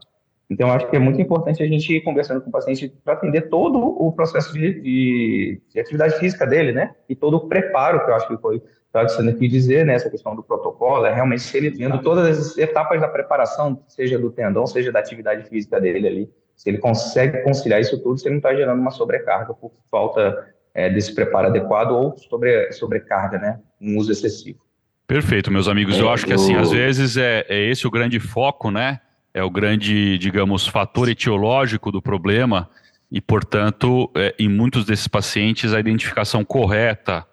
Então, 0.49 0.71
acho 0.71 0.89
que 0.89 0.95
é 0.95 0.99
muito 0.99 1.21
importante 1.21 1.61
a 1.61 1.67
gente 1.67 1.93
ir 1.93 2.01
conversando 2.01 2.41
com 2.41 2.49
o 2.49 2.51
paciente 2.51 2.91
para 3.03 3.13
atender 3.13 3.49
todo 3.49 3.77
o 3.77 4.11
processo 4.11 4.51
de, 4.51 4.81
de, 4.81 5.61
de, 5.71 5.79
atividade 5.79 6.17
física 6.17 6.47
dele, 6.47 6.71
né? 6.71 6.95
E 7.07 7.15
todo 7.15 7.37
o 7.37 7.47
preparo, 7.47 8.03
que 8.03 8.09
eu 8.09 8.15
acho 8.15 8.27
que 8.27 8.37
foi 8.37 8.61
está 8.89 9.07
sendo 9.07 9.29
aqui 9.29 9.47
dizer, 9.47 9.85
né, 9.85 9.93
essa 9.93 10.09
questão 10.09 10.35
do 10.35 10.43
protocolo, 10.43 11.05
é 11.05 11.13
realmente 11.13 11.43
se 11.43 11.55
ele 11.55 11.69
vendo 11.69 12.01
todas 12.01 12.39
as 12.39 12.57
etapas 12.57 12.99
da 12.99 13.07
preparação, 13.07 13.83
seja 13.87 14.17
do 14.17 14.31
tendão, 14.31 14.65
seja 14.65 14.91
da 14.91 14.99
atividade 14.99 15.47
física 15.47 15.79
dele 15.79 16.07
ali, 16.07 16.29
se 16.55 16.69
ele 16.69 16.79
consegue 16.79 17.43
conciliar 17.43 17.79
isso 17.79 18.01
tudo, 18.01 18.17
se 18.17 18.27
ele 18.27 18.33
não 18.33 18.39
está 18.39 18.53
gerando 18.53 18.79
uma 18.79 18.91
sobrecarga 18.91 19.53
por 19.53 19.71
falta 19.91 20.53
é, 20.73 20.89
desse 20.89 21.13
preparo 21.13 21.47
adequado 21.47 21.91
ou 21.91 22.17
sobre, 22.17 22.71
sobrecarga, 22.71 23.37
né, 23.37 23.59
um 23.79 23.95
uso 23.97 24.11
excessivo. 24.11 24.59
Perfeito, 25.05 25.51
meus 25.51 25.67
amigos. 25.67 25.97
É, 25.97 26.01
eu 26.01 26.09
acho 26.09 26.25
que 26.25 26.33
assim, 26.33 26.55
às 26.55 26.71
vezes 26.71 27.15
é, 27.17 27.45
é 27.47 27.69
esse 27.69 27.87
o 27.87 27.91
grande 27.91 28.19
foco, 28.19 28.69
né? 28.69 28.99
É 29.33 29.43
o 29.43 29.49
grande, 29.49 30.17
digamos, 30.17 30.67
fator 30.67 31.09
etiológico 31.09 31.91
do 31.91 32.01
problema 32.01 32.69
e, 33.11 33.19
portanto, 33.19 34.09
é, 34.15 34.35
em 34.37 34.47
muitos 34.47 34.85
desses 34.85 35.07
pacientes, 35.07 35.73
a 35.73 35.79
identificação 35.79 36.43
correta 36.43 37.25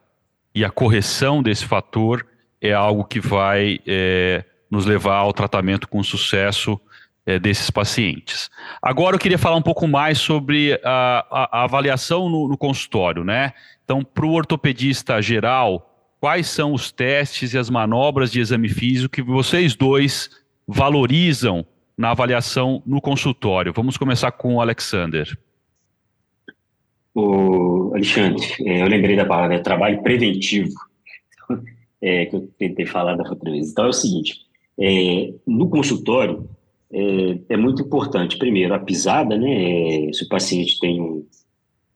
e 0.54 0.64
a 0.64 0.70
correção 0.70 1.42
desse 1.42 1.64
fator 1.64 2.26
é 2.60 2.72
algo 2.72 3.04
que 3.04 3.20
vai 3.20 3.78
é, 3.86 4.44
nos 4.70 4.86
levar 4.86 5.16
ao 5.16 5.32
tratamento 5.32 5.88
com 5.88 6.02
sucesso 6.02 6.80
é, 7.26 7.38
desses 7.38 7.70
pacientes. 7.70 8.48
Agora 8.80 9.16
eu 9.16 9.20
queria 9.20 9.36
falar 9.36 9.56
um 9.56 9.62
pouco 9.62 9.86
mais 9.86 10.18
sobre 10.18 10.80
a, 10.84 11.26
a, 11.30 11.60
a 11.60 11.64
avaliação 11.64 12.28
no, 12.28 12.48
no, 12.48 12.56
consultório, 12.56 13.24
né? 13.24 13.52
Então, 13.84 14.02
para 14.02 14.24
o 14.24 14.32
ortopedista 14.32 15.20
geral, 15.20 15.92
quais 16.20 16.46
são 16.46 16.72
os 16.72 16.90
testes 16.90 17.52
e 17.52 17.58
as 17.58 17.68
manobras 17.68 18.30
de 18.30 18.40
exame 18.40 18.68
físico 18.68 19.14
que 19.14 19.22
vocês 19.22 19.74
dois 19.74 20.30
valorizam 20.66 21.66
na 21.96 22.10
avaliação 22.10 22.82
no 22.86 23.00
consultório? 23.00 23.72
Vamos 23.72 23.96
começar 23.96 24.32
com 24.32 24.56
o 24.56 24.60
Alexander. 24.60 25.36
O 27.14 27.92
Alexandre, 27.94 28.44
é, 28.60 28.82
eu 28.82 28.86
lembrei 28.86 29.16
da 29.16 29.24
palavra, 29.24 29.54
é 29.54 29.58
trabalho 29.58 30.02
preventivo, 30.02 30.74
é, 32.02 32.26
que 32.26 32.36
eu 32.36 32.50
tentei 32.58 32.84
falar 32.84 33.16
da 33.16 33.28
outra 33.28 33.50
vez. 33.50 33.70
Então 33.70 33.86
é 33.86 33.88
o 33.88 33.92
seguinte, 33.92 34.40
é, 34.78 35.32
no 35.46 35.70
consultório 35.70 36.48
é, 36.92 37.38
é, 37.48 37.56
muito 37.56 37.82
importante, 37.82 38.38
primeiro, 38.38 38.74
a 38.74 38.78
pisada, 38.78 39.36
né, 39.36 40.08
é, 40.08 40.12
se 40.12 40.24
o 40.24 40.28
paciente 40.28 40.78
tem 40.78 41.00
um, 41.00 41.26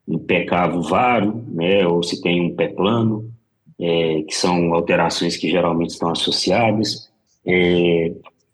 um 0.08 0.18
pé 0.18 0.44
cavo 0.44 0.82
varo, 0.82 1.44
né, 1.48 1.86
ou 1.86 2.02
se 2.02 2.20
tem 2.20 2.40
um 2.40 2.56
pé 2.56 2.68
plano, 2.68 3.30
é, 3.78 4.22
que 4.22 4.34
são 4.34 4.74
alterações 4.74 5.36
que 5.36 5.50
geralmente 5.50 5.90
estão 5.90 6.10
associadas. 6.10 7.10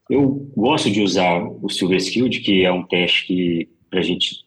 Eu 0.08 0.50
gosto 0.56 0.90
de 0.90 1.02
usar 1.02 1.42
o 1.62 1.68
Silver 1.68 1.98
Skilled, 1.98 2.40
que 2.40 2.64
é 2.64 2.72
um 2.72 2.84
teste 2.84 3.68
para 3.90 4.00
a 4.00 4.02
gente 4.02 4.46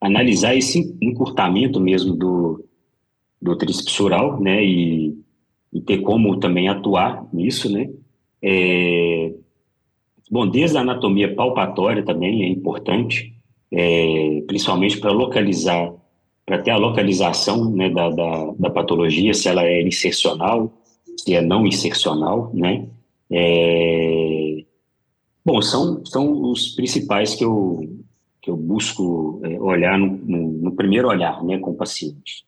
analisar 0.00 0.54
esse 0.54 0.96
encurtamento 1.00 1.80
mesmo 1.80 2.14
do, 2.14 2.64
do 3.40 3.56
tríceps 3.56 3.98
oral, 4.00 4.40
né, 4.40 4.62
e, 4.64 5.18
e, 5.72 5.80
ter 5.80 5.98
como 5.98 6.38
também 6.38 6.68
atuar 6.68 7.26
nisso, 7.32 7.72
né. 7.72 7.90
É, 8.42 9.32
bom, 10.30 10.46
desde 10.46 10.76
a 10.76 10.82
anatomia 10.82 11.34
palpatória 11.34 12.04
também 12.04 12.42
é 12.42 12.48
importante, 12.48 13.34
é, 13.72 14.42
principalmente 14.46 14.98
para 14.98 15.10
localizar, 15.10 15.92
para 16.44 16.58
ter 16.58 16.70
a 16.70 16.76
localização, 16.76 17.70
né, 17.70 17.88
da, 17.88 18.10
da, 18.10 18.52
da, 18.58 18.70
patologia, 18.70 19.32
se 19.32 19.48
ela 19.48 19.64
é 19.64 19.80
insercional, 19.80 20.70
se 21.16 21.34
é 21.34 21.40
não 21.40 21.66
insercional, 21.66 22.50
né. 22.52 22.86
É, 23.36 24.64
bom, 25.44 25.60
são, 25.60 26.06
são 26.06 26.50
os 26.50 26.68
principais 26.68 27.34
que 27.34 27.44
eu, 27.44 27.98
que 28.40 28.48
eu 28.48 28.56
busco 28.56 29.40
é, 29.44 29.60
olhar 29.60 29.98
no, 29.98 30.06
no, 30.06 30.48
no, 30.62 30.72
primeiro 30.72 31.08
olhar, 31.08 31.42
né, 31.42 31.58
com 31.58 31.72
o 31.72 31.74
paciente. 31.74 32.46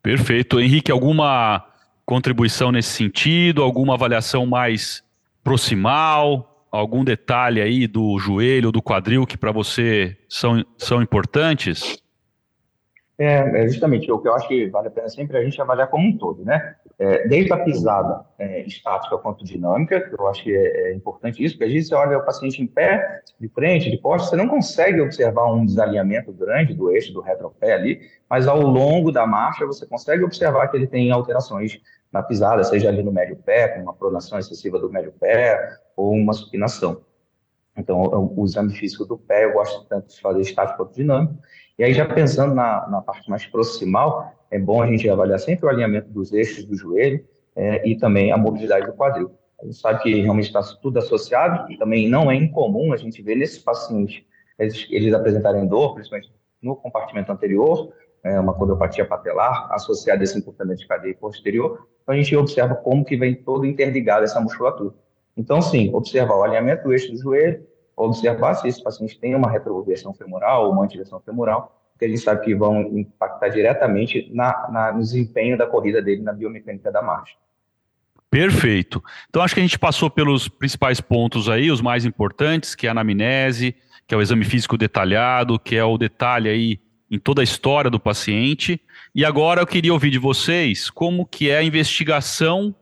Perfeito. 0.00 0.60
Henrique, 0.60 0.92
alguma 0.92 1.66
contribuição 2.06 2.70
nesse 2.70 2.90
sentido? 2.90 3.64
Alguma 3.64 3.94
avaliação 3.94 4.46
mais 4.46 5.02
proximal? 5.42 6.66
Algum 6.70 7.02
detalhe 7.02 7.60
aí 7.60 7.88
do 7.88 8.16
joelho, 8.20 8.70
do 8.70 8.80
quadril 8.80 9.26
que 9.26 9.36
para 9.36 9.50
você 9.50 10.16
são, 10.28 10.64
são 10.76 11.02
importantes? 11.02 12.00
É, 13.18 13.64
é, 13.64 13.68
justamente 13.68 14.10
o 14.12 14.18
que 14.20 14.28
eu 14.28 14.34
acho 14.34 14.46
que 14.46 14.68
vale 14.68 14.86
a 14.86 14.90
pena 14.92 15.08
sempre 15.08 15.36
a 15.36 15.42
gente 15.42 15.60
avaliar 15.60 15.88
como 15.88 16.06
um 16.06 16.16
todo, 16.16 16.44
né? 16.44 16.76
É, 17.00 17.28
desde 17.28 17.52
a 17.52 17.58
pisada 17.58 18.24
é, 18.38 18.62
estática 18.62 19.16
quanto 19.18 19.44
dinâmica, 19.44 20.10
eu 20.18 20.26
acho 20.26 20.42
que 20.42 20.52
é, 20.52 20.90
é, 20.90 20.94
importante 20.94 21.44
isso, 21.44 21.54
porque 21.54 21.66
às 21.66 21.72
vezes 21.72 21.88
você 21.88 21.94
olha 21.94 22.18
o 22.18 22.24
paciente 22.24 22.60
em 22.60 22.66
pé, 22.66 23.22
de 23.38 23.48
frente, 23.48 23.88
de 23.88 23.98
costas, 23.98 24.30
você 24.30 24.36
não 24.36 24.48
consegue 24.48 25.00
observar 25.00 25.52
um 25.52 25.64
desalinhamento 25.64 26.32
grande 26.32 26.74
do 26.74 26.90
eixo 26.90 27.12
do 27.12 27.20
retropé 27.20 27.72
ali, 27.72 28.00
mas 28.28 28.48
ao 28.48 28.60
longo 28.60 29.12
da 29.12 29.24
marcha 29.24 29.64
você 29.64 29.86
consegue 29.86 30.24
observar 30.24 30.66
que 30.66 30.76
ele 30.76 30.88
tem 30.88 31.12
alterações 31.12 31.80
na 32.12 32.20
pisada, 32.20 32.64
seja 32.64 32.88
ali 32.88 33.02
no 33.02 33.12
médio 33.12 33.36
pé, 33.36 33.68
com 33.68 33.82
uma 33.82 33.94
pronação 33.94 34.36
excessiva 34.36 34.78
do 34.80 34.90
médio 34.90 35.12
pé, 35.12 35.78
ou 35.96 36.12
uma 36.12 36.32
supinação. 36.32 37.02
Então, 37.78 38.02
o 38.36 38.44
exame 38.44 38.74
físico 38.74 39.04
do 39.04 39.16
pé 39.16 39.44
eu 39.44 39.52
gosto 39.52 39.86
tanto 39.86 40.08
de 40.08 40.20
fazer 40.20 40.40
estático 40.40 40.78
quanto 40.78 40.94
dinâmico, 40.94 41.38
e 41.78 41.84
aí, 41.84 41.94
já 41.94 42.04
pensando 42.04 42.54
na, 42.54 42.88
na 42.88 43.00
parte 43.00 43.30
mais 43.30 43.46
proximal, 43.46 44.32
é 44.50 44.58
bom 44.58 44.82
a 44.82 44.86
gente 44.88 45.08
avaliar 45.08 45.38
sempre 45.38 45.66
o 45.66 45.68
alinhamento 45.68 46.10
dos 46.10 46.32
eixos 46.32 46.64
do 46.64 46.74
joelho 46.74 47.24
é, 47.54 47.88
e 47.88 47.96
também 47.96 48.32
a 48.32 48.36
mobilidade 48.36 48.86
do 48.86 48.92
quadril. 48.94 49.30
A 49.62 49.64
gente 49.64 49.76
sabe 49.76 50.02
que 50.02 50.20
realmente 50.20 50.46
está 50.46 50.60
tudo 50.82 50.98
associado, 50.98 51.70
e 51.70 51.78
também 51.78 52.08
não 52.08 52.30
é 52.30 52.34
incomum 52.34 52.92
a 52.92 52.96
gente 52.96 53.22
ver 53.22 53.36
nesses 53.36 53.60
pacientes 53.60 54.24
eles, 54.58 54.88
eles 54.90 55.14
apresentarem 55.14 55.68
dor, 55.68 55.94
principalmente 55.94 56.32
no 56.60 56.74
compartimento 56.74 57.30
anterior, 57.30 57.92
é, 58.24 58.40
uma 58.40 58.54
condropatia 58.54 59.04
patelar 59.04 59.68
associada 59.72 60.20
a 60.20 60.24
esse 60.24 60.36
encurtamento 60.36 60.80
de 60.80 60.88
cadeia 60.88 61.14
posterior, 61.14 61.86
então 62.02 62.12
a 62.12 62.18
gente 62.18 62.34
observa 62.34 62.74
como 62.74 63.04
que 63.04 63.16
vem 63.16 63.36
todo 63.36 63.64
interligado 63.64 64.24
essa 64.24 64.40
musculatura. 64.40 64.92
Então, 65.38 65.62
sim, 65.62 65.94
observar 65.94 66.34
o 66.34 66.42
alinhamento 66.42 66.82
do 66.82 66.92
eixo 66.92 67.12
do 67.12 67.16
joelho, 67.16 67.64
observar 67.96 68.54
se 68.54 68.66
esse 68.66 68.82
paciente 68.82 69.18
tem 69.20 69.36
uma 69.36 69.48
retroversão 69.48 70.12
femoral 70.12 70.66
ou 70.66 70.72
uma 70.72 70.82
antiversão 70.84 71.20
femoral, 71.20 71.80
porque 71.92 72.06
a 72.06 72.08
gente 72.08 72.20
sabe 72.20 72.44
que 72.44 72.54
vão 72.56 72.82
impactar 72.98 73.48
diretamente 73.48 74.28
na, 74.34 74.68
na, 74.68 74.92
no 74.92 74.98
desempenho 74.98 75.56
da 75.56 75.66
corrida 75.66 76.02
dele 76.02 76.22
na 76.22 76.32
biomecânica 76.32 76.90
da 76.90 77.00
marcha. 77.00 77.36
Perfeito. 78.28 79.02
Então 79.30 79.40
acho 79.40 79.54
que 79.54 79.60
a 79.60 79.62
gente 79.62 79.78
passou 79.78 80.10
pelos 80.10 80.48
principais 80.48 81.00
pontos 81.00 81.48
aí, 81.48 81.70
os 81.70 81.80
mais 81.80 82.04
importantes, 82.04 82.74
que 82.74 82.86
é 82.86 82.90
a 82.90 82.92
anamnese, 82.92 83.74
que 84.06 84.14
é 84.14 84.18
o 84.18 84.22
exame 84.22 84.44
físico 84.44 84.76
detalhado, 84.76 85.58
que 85.58 85.76
é 85.76 85.84
o 85.84 85.96
detalhe 85.96 86.48
aí 86.48 86.80
em 87.10 87.18
toda 87.18 87.42
a 87.42 87.44
história 87.44 87.90
do 87.90 87.98
paciente. 87.98 88.80
E 89.14 89.24
agora 89.24 89.62
eu 89.62 89.66
queria 89.66 89.92
ouvir 89.92 90.10
de 90.10 90.18
vocês 90.18 90.90
como 90.90 91.24
que 91.24 91.48
é 91.48 91.58
a 91.58 91.62
investigação 91.62 92.74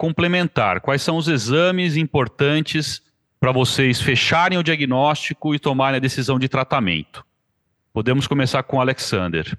complementar, 0.00 0.80
quais 0.80 1.02
são 1.02 1.18
os 1.18 1.28
exames 1.28 1.94
importantes 1.94 3.02
para 3.38 3.52
vocês 3.52 4.00
fecharem 4.00 4.56
o 4.56 4.62
diagnóstico 4.62 5.54
e 5.54 5.58
tomarem 5.58 5.98
a 5.98 6.00
decisão 6.00 6.38
de 6.38 6.48
tratamento. 6.48 7.22
Podemos 7.92 8.26
começar 8.26 8.62
com 8.62 8.78
o 8.78 8.80
Alexander. 8.80 9.58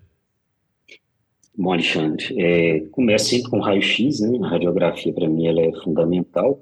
Bom, 1.55 1.73
Alexandre, 1.73 2.33
é, 2.39 2.79
começa 2.91 3.25
sempre 3.25 3.51
com 3.51 3.59
raio-x, 3.59 4.19
né? 4.21 4.39
A 4.41 4.47
radiografia, 4.47 5.13
para 5.13 5.29
mim, 5.29 5.45
ela 5.45 5.61
é 5.61 5.71
fundamental, 5.83 6.59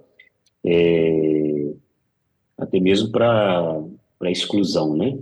é, 0.66 1.72
até 2.58 2.82
mesmo 2.82 3.14
para 3.14 3.82
exclusão, 4.24 4.94
né? 4.98 5.18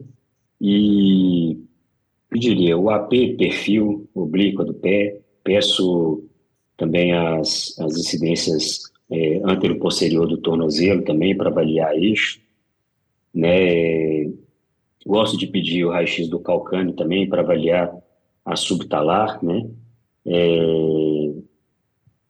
E 0.59 1.59
eu 2.31 2.39
diria, 2.39 2.75
o 2.75 2.89
AP, 2.89 3.11
perfil 3.37 4.09
oblíqua 4.15 4.65
do 4.65 4.73
pé, 4.73 5.19
peço 5.43 6.26
também 6.77 7.11
as, 7.11 7.77
as 7.79 7.97
incidências 7.97 8.83
é, 9.09 9.41
antero-posterior 9.43 10.27
do 10.27 10.37
tornozelo 10.37 11.03
também 11.03 11.35
para 11.35 11.49
avaliar 11.49 11.95
eixo, 11.95 12.39
né? 13.33 14.31
Gosto 15.05 15.37
de 15.37 15.47
pedir 15.47 15.85
o 15.85 15.91
raio-x 15.91 16.27
do 16.27 16.39
calcâneo 16.39 16.93
também 16.93 17.27
para 17.27 17.41
avaliar 17.41 17.93
a 18.45 18.55
subtalar, 18.55 19.43
né? 19.43 19.67
É, 20.25 21.33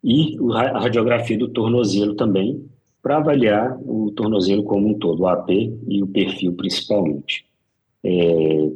e 0.03 0.37
a 0.53 0.79
radiografia 0.79 1.37
do 1.37 1.49
tornozelo 1.49 2.15
também, 2.15 2.65
para 3.01 3.17
avaliar 3.17 3.77
o 3.81 4.11
tornozelo 4.11 4.63
como 4.63 4.87
um 4.87 4.93
todo, 4.93 5.21
o 5.21 5.27
AP 5.27 5.49
e 5.49 6.01
o 6.01 6.07
perfil 6.07 6.53
principalmente. 6.53 7.45
É, 8.03 8.71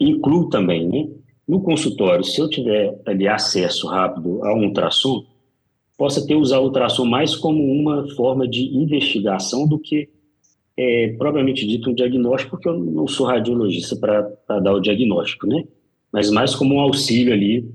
incluo 0.00 0.48
também, 0.48 0.88
né? 0.88 1.08
No 1.46 1.60
consultório, 1.60 2.24
se 2.24 2.40
eu 2.40 2.48
tiver 2.48 2.98
ali 3.04 3.28
acesso 3.28 3.86
rápido 3.86 4.42
a 4.44 4.54
um 4.54 4.64
ultrassom, 4.64 5.24
possa 5.96 6.26
ter 6.26 6.34
usar 6.34 6.58
o 6.58 6.64
ultrassom 6.64 7.04
mais 7.04 7.36
como 7.36 7.62
uma 7.62 8.08
forma 8.14 8.48
de 8.48 8.74
investigação 8.76 9.66
do 9.66 9.78
que 9.78 10.08
é, 10.76 11.14
propriamente 11.18 11.66
dito 11.66 11.90
um 11.90 11.94
diagnóstico, 11.94 12.52
porque 12.52 12.68
eu 12.68 12.78
não 12.78 13.06
sou 13.06 13.26
radiologista 13.26 13.94
para 13.96 14.60
dar 14.60 14.72
o 14.72 14.80
diagnóstico, 14.80 15.46
né? 15.46 15.64
Mas 16.10 16.30
mais 16.30 16.54
como 16.54 16.76
um 16.76 16.80
auxílio 16.80 17.32
ali 17.32 17.68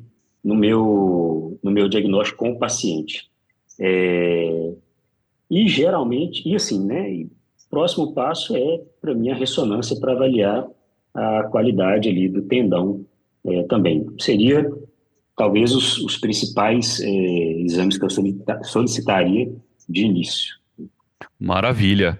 no 0.44 0.56
meu, 0.56 1.58
no 1.64 1.72
meu 1.72 1.88
diagnóstico 1.88 2.40
com 2.40 2.52
o 2.52 2.60
paciente. 2.60 3.30
É, 3.80 4.74
e 5.50 5.68
geralmente, 5.68 6.48
e 6.48 6.56
assim, 6.56 6.84
né? 6.86 7.12
E 7.12 7.30
próximo 7.70 8.14
passo 8.14 8.56
é, 8.56 8.82
para 9.00 9.14
mim, 9.14 9.30
a 9.30 9.36
ressonância 9.36 9.98
para 10.00 10.14
avaliar 10.14 10.68
a 11.14 11.44
qualidade 11.44 12.10
ali 12.10 12.28
do 12.28 12.42
tendão 12.44 13.06
é, 13.46 13.64
também. 13.64 14.06
Seria 14.20 14.70
talvez 15.36 15.74
os, 15.74 15.98
os 16.00 16.18
principais 16.18 17.00
é, 17.00 17.62
exames 17.62 17.98
que 17.98 18.04
eu 18.04 18.10
solicitaria 18.64 19.52
de 19.88 20.02
início. 20.02 20.56
Maravilha. 21.40 22.20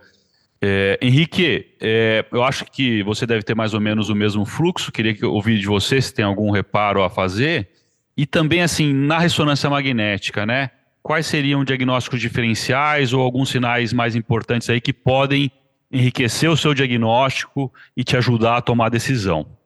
É, 0.62 1.00
Henrique, 1.02 1.68
é, 1.80 2.26
eu 2.32 2.44
acho 2.44 2.66
que 2.66 3.02
você 3.04 3.26
deve 3.26 3.44
ter 3.44 3.56
mais 3.56 3.74
ou 3.74 3.80
menos 3.80 4.10
o 4.10 4.16
mesmo 4.16 4.46
fluxo. 4.46 4.92
Queria 4.92 5.14
que 5.14 5.26
ouvir 5.26 5.60
de 5.60 5.68
você 5.68 6.02
se 6.02 6.14
tem 6.14 6.26
algum 6.26 6.52
reparo 6.52 7.04
a 7.04 7.10
fazer. 7.10 7.70
E 8.16 8.26
também, 8.26 8.62
assim, 8.62 8.94
na 8.94 9.20
ressonância 9.20 9.70
magnética, 9.70 10.46
né? 10.46 10.72
Quais 11.02 11.26
seriam 11.26 11.64
diagnósticos 11.64 12.20
diferenciais 12.20 13.14
ou 13.14 13.22
alguns 13.22 13.50
sinais 13.50 13.94
mais 13.94 14.16
importantes 14.16 14.70
aí 14.70 14.82
que 14.82 14.92
podem 14.92 15.50
enriquecer 15.92 16.50
o 16.50 16.58
seu 16.58 16.74
diagnóstico 16.74 17.72
e 17.96 18.04
te 18.04 18.18
ajudar 18.18 18.58
a 18.58 18.62
tomar 18.62 18.88
a 18.88 18.90
decisão? 18.90 19.59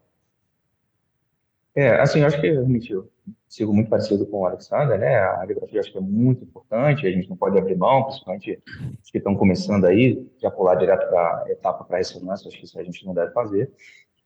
É, 1.76 2.00
assim, 2.00 2.20
eu 2.20 2.28
acho 2.28 2.40
que 2.40 2.48
eu 2.48 3.10
sigo 3.48 3.74
muito 3.74 3.90
parecido 3.90 4.26
com 4.28 4.42
o 4.42 4.46
Alexander, 4.46 4.98
né? 4.98 5.16
A 5.16 5.38
radiografia 5.38 5.80
acho 5.80 5.92
que 5.92 5.98
é 5.98 6.02
muito 6.02 6.44
importante, 6.44 7.08
a 7.08 7.12
gente 7.12 7.30
não 7.30 7.36
pode 7.36 7.58
abrir 7.58 7.76
mão, 7.76 8.04
principalmente 8.04 8.62
os 9.02 9.10
que 9.10 9.18
estão 9.18 9.36
começando 9.36 9.86
aí, 9.86 10.28
já 10.40 10.52
pular 10.52 10.76
direto 10.76 11.08
para 11.10 11.46
etapa 11.50 11.84
para 11.84 11.98
ressonância, 11.98 12.48
acho 12.48 12.58
que 12.58 12.66
isso 12.66 12.80
a 12.80 12.84
gente 12.84 13.06
não 13.06 13.14
deve 13.14 13.32
fazer. 13.32 13.72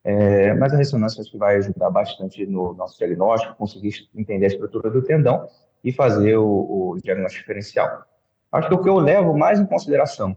É, 0.04 0.54
mas 0.54 0.74
a 0.74 0.78
ressonância 0.78 1.22
acho 1.22 1.32
que 1.32 1.38
vai 1.38 1.58
ajudar 1.58 1.90
bastante 1.90 2.46
no 2.46 2.74
nosso 2.74 2.98
diagnóstico, 2.98 3.56
conseguir 3.56 4.08
entender 4.16 4.46
a 4.46 4.48
estrutura 4.48 4.90
do 4.90 5.02
tendão 5.02 5.48
e 5.84 5.92
fazer 5.92 6.38
o, 6.38 6.92
o 6.92 6.98
diagnóstico 7.02 7.44
diferencial. 7.44 8.04
Acho 8.52 8.70
que 8.70 8.74
o 8.74 8.82
que 8.82 8.90
eu 8.90 8.98
levo 8.98 9.38
mais 9.38 9.60
em 9.60 9.66
consideração 9.66 10.36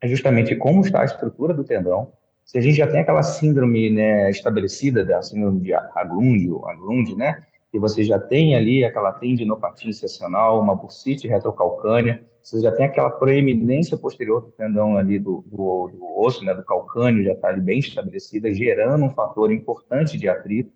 é 0.00 0.08
justamente 0.08 0.54
como 0.56 0.80
está 0.80 1.02
a 1.02 1.04
estrutura 1.04 1.54
do 1.54 1.64
tendão, 1.64 2.12
se 2.44 2.58
a 2.58 2.60
gente 2.60 2.76
já 2.76 2.86
tem 2.86 3.00
aquela 3.00 3.22
síndrome 3.22 3.90
né, 3.90 4.30
estabelecida 4.30 5.04
da 5.04 5.22
síndrome 5.22 5.60
de 5.60 5.72
Aglund, 5.72 6.50
Aglund, 6.64 7.16
né, 7.16 7.42
que 7.72 7.78
você 7.78 8.04
já 8.04 8.18
tem 8.18 8.54
ali 8.54 8.84
aquela 8.84 9.12
tendinopatia 9.12 9.90
excepcional, 9.90 10.60
uma 10.60 10.76
bursite 10.76 11.26
retrocalcânea, 11.26 12.22
você 12.42 12.60
já 12.60 12.70
tem 12.70 12.84
aquela 12.84 13.10
proeminência 13.10 13.96
posterior 13.96 14.42
do 14.42 14.50
tendão 14.52 14.98
ali 14.98 15.18
do, 15.18 15.42
do, 15.46 15.88
do 15.88 16.20
osso, 16.20 16.44
né, 16.44 16.52
do 16.52 16.62
calcâneo, 16.62 17.24
já 17.24 17.32
está 17.32 17.48
ali 17.48 17.60
bem 17.60 17.78
estabelecida, 17.78 18.52
gerando 18.52 19.04
um 19.04 19.10
fator 19.10 19.50
importante 19.50 20.18
de 20.18 20.28
atrito. 20.28 20.70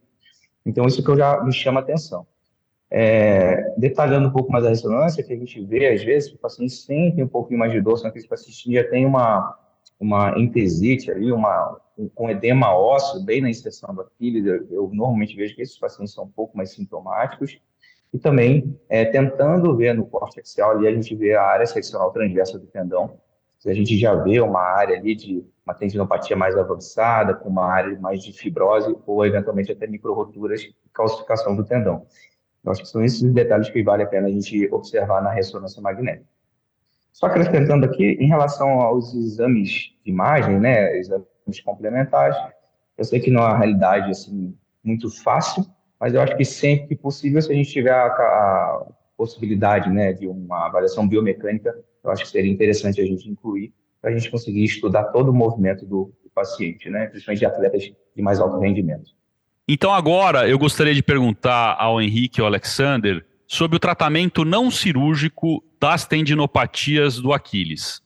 Então, 0.64 0.86
isso 0.86 1.04
que 1.04 1.10
eu 1.10 1.16
já 1.16 1.44
me 1.44 1.52
chama 1.52 1.80
a 1.80 1.82
atenção. 1.82 2.26
É, 2.90 3.74
detalhando 3.76 4.28
um 4.28 4.32
pouco 4.32 4.50
mais 4.50 4.64
a 4.64 4.70
ressonância, 4.70 5.22
que 5.22 5.32
a 5.32 5.36
gente 5.36 5.62
vê, 5.62 5.88
às 5.88 6.02
vezes, 6.02 6.32
o 6.32 6.38
paciente 6.38 6.72
sente 6.72 7.22
um 7.22 7.28
pouquinho 7.28 7.60
mais 7.60 7.70
de 7.70 7.82
dor, 7.82 7.98
só 7.98 8.10
que 8.10 8.18
esse 8.18 8.26
paciente 8.26 8.72
já 8.72 8.88
tem 8.88 9.04
uma, 9.04 9.54
uma 9.98 10.38
entesite 10.38 11.10
ali, 11.10 11.32
uma, 11.32 11.80
um 12.16 12.30
edema 12.30 12.72
ósseo 12.72 13.24
bem 13.24 13.40
na 13.40 13.50
inserção 13.50 13.94
do 13.94 14.02
Aquiles, 14.02 14.46
eu, 14.46 14.66
eu, 14.70 14.90
normalmente 14.92 15.34
vejo 15.34 15.54
que 15.54 15.62
esses 15.62 15.78
pacientes 15.78 16.14
são 16.14 16.24
um 16.24 16.30
pouco 16.30 16.56
mais 16.56 16.70
sintomáticos, 16.70 17.60
e 18.12 18.18
também 18.18 18.78
é, 18.88 19.04
tentando 19.04 19.76
ver 19.76 19.94
no 19.94 20.06
corte 20.06 20.40
axial 20.40 20.70
ali, 20.70 20.86
a 20.86 20.92
gente 20.92 21.14
vê 21.14 21.34
a 21.34 21.42
área 21.42 21.66
seccional 21.66 22.10
transversa 22.12 22.58
do 22.58 22.66
tendão, 22.66 23.18
a 23.66 23.74
gente 23.74 23.98
já 23.98 24.14
vê 24.14 24.40
uma 24.40 24.60
área 24.60 24.96
ali 24.96 25.16
de 25.16 25.44
uma 25.66 25.74
tendinopatia 25.74 26.36
mais 26.36 26.56
avançada, 26.56 27.34
com 27.34 27.48
uma 27.48 27.66
área 27.66 27.98
mais 27.98 28.22
de 28.22 28.32
fibrose, 28.32 28.96
ou 29.04 29.26
eventualmente 29.26 29.72
até 29.72 29.86
microroturas 29.86 30.62
e 30.62 30.74
calcificação 30.92 31.56
do 31.56 31.64
tendão. 31.64 32.06
Eu 32.64 32.72
acho 32.72 32.82
que 32.82 32.88
são 32.88 33.04
esses 33.04 33.22
detalhes 33.32 33.68
que 33.68 33.82
vale 33.82 34.04
a 34.04 34.06
pena 34.06 34.28
a 34.28 34.30
gente 34.30 34.68
observar 34.72 35.22
na 35.22 35.30
ressonância 35.30 35.82
magnética. 35.82 36.37
Só 37.12 37.26
acrescentando 37.26 37.84
aqui, 37.84 38.16
em 38.20 38.28
relação 38.28 38.80
aos 38.80 39.14
exames 39.14 39.92
de 40.04 40.10
imagem, 40.10 40.60
né, 40.60 40.96
exames 40.98 41.60
complementares, 41.64 42.36
eu 42.96 43.04
sei 43.04 43.20
que 43.20 43.30
não 43.30 43.42
é 43.42 43.46
uma 43.46 43.58
realidade 43.58 44.10
assim, 44.10 44.54
muito 44.82 45.10
fácil, 45.22 45.64
mas 46.00 46.14
eu 46.14 46.20
acho 46.20 46.36
que 46.36 46.44
sempre 46.44 46.88
que 46.88 46.96
possível, 46.96 47.40
se 47.42 47.50
a 47.50 47.54
gente 47.54 47.70
tiver 47.70 47.92
a, 47.92 48.06
a 48.06 48.86
possibilidade 49.16 49.90
né, 49.90 50.12
de 50.12 50.26
uma 50.26 50.66
avaliação 50.66 51.08
biomecânica, 51.08 51.74
eu 52.04 52.10
acho 52.10 52.24
que 52.24 52.30
seria 52.30 52.52
interessante 52.52 53.00
a 53.00 53.04
gente 53.04 53.28
incluir 53.28 53.72
para 54.00 54.10
a 54.10 54.16
gente 54.16 54.30
conseguir 54.30 54.64
estudar 54.64 55.04
todo 55.04 55.30
o 55.30 55.34
movimento 55.34 55.84
do, 55.84 56.12
do 56.22 56.30
paciente, 56.32 56.88
né, 56.88 57.06
principalmente 57.06 57.40
de 57.40 57.46
atletas 57.46 57.82
de 58.14 58.22
mais 58.22 58.40
alto 58.40 58.58
rendimento. 58.58 59.10
Então 59.66 59.92
agora 59.92 60.48
eu 60.48 60.58
gostaria 60.58 60.94
de 60.94 61.02
perguntar 61.02 61.76
ao 61.78 62.00
Henrique 62.00 62.40
e 62.40 62.42
ao 62.42 62.46
Alexander 62.46 63.24
sobre 63.46 63.76
o 63.76 63.80
tratamento 63.80 64.44
não 64.44 64.70
cirúrgico 64.70 65.62
das 65.80 66.06
tendinopatias 66.06 67.20
do 67.20 67.32
Aquiles. 67.32 68.02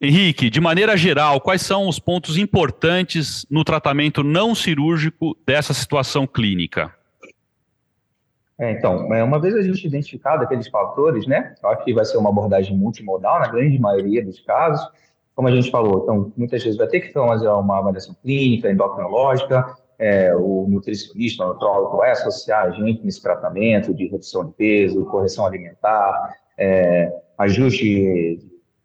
Henrique, 0.00 0.50
de 0.50 0.60
maneira 0.60 0.96
geral, 0.96 1.40
quais 1.40 1.62
são 1.62 1.88
os 1.88 2.00
pontos 2.00 2.36
importantes 2.36 3.46
no 3.48 3.62
tratamento 3.62 4.24
não 4.24 4.52
cirúrgico 4.52 5.36
dessa 5.46 5.72
situação 5.72 6.26
clínica? 6.26 6.92
É, 8.58 8.72
então, 8.72 9.14
é, 9.14 9.22
uma 9.22 9.40
vez 9.40 9.54
a 9.54 9.62
gente 9.62 9.86
identificado 9.86 10.42
aqueles 10.42 10.68
fatores, 10.68 11.26
né? 11.26 11.54
Eu 11.62 11.68
acho 11.70 11.84
que 11.84 11.94
vai 11.94 12.04
ser 12.04 12.16
uma 12.16 12.30
abordagem 12.30 12.76
multimodal 12.76 13.40
na 13.40 13.48
grande 13.48 13.78
maioria 13.78 14.24
dos 14.24 14.40
casos. 14.40 14.84
Como 15.34 15.48
a 15.48 15.50
gente 15.50 15.70
falou, 15.70 16.02
então, 16.02 16.32
muitas 16.36 16.62
vezes 16.62 16.76
vai 16.76 16.86
ter 16.88 17.00
que 17.00 17.12
fazer 17.12 17.48
uma 17.48 17.78
avaliação 17.78 18.14
clínica, 18.22 18.70
endocrinológica, 18.70 19.76
é, 19.98 20.34
o 20.34 20.66
nutricionista, 20.68 21.44
o 21.44 21.48
nutrólogo 21.48 21.98
vai 21.98 22.10
associar 22.10 22.66
a 22.66 22.70
gente 22.70 23.04
nesse 23.04 23.22
tratamento 23.22 23.94
de 23.94 24.08
redução 24.08 24.44
de 24.44 24.52
peso, 24.52 25.04
correção 25.06 25.46
alimentar, 25.46 26.34
é, 26.58 27.12
ajuste 27.38 28.38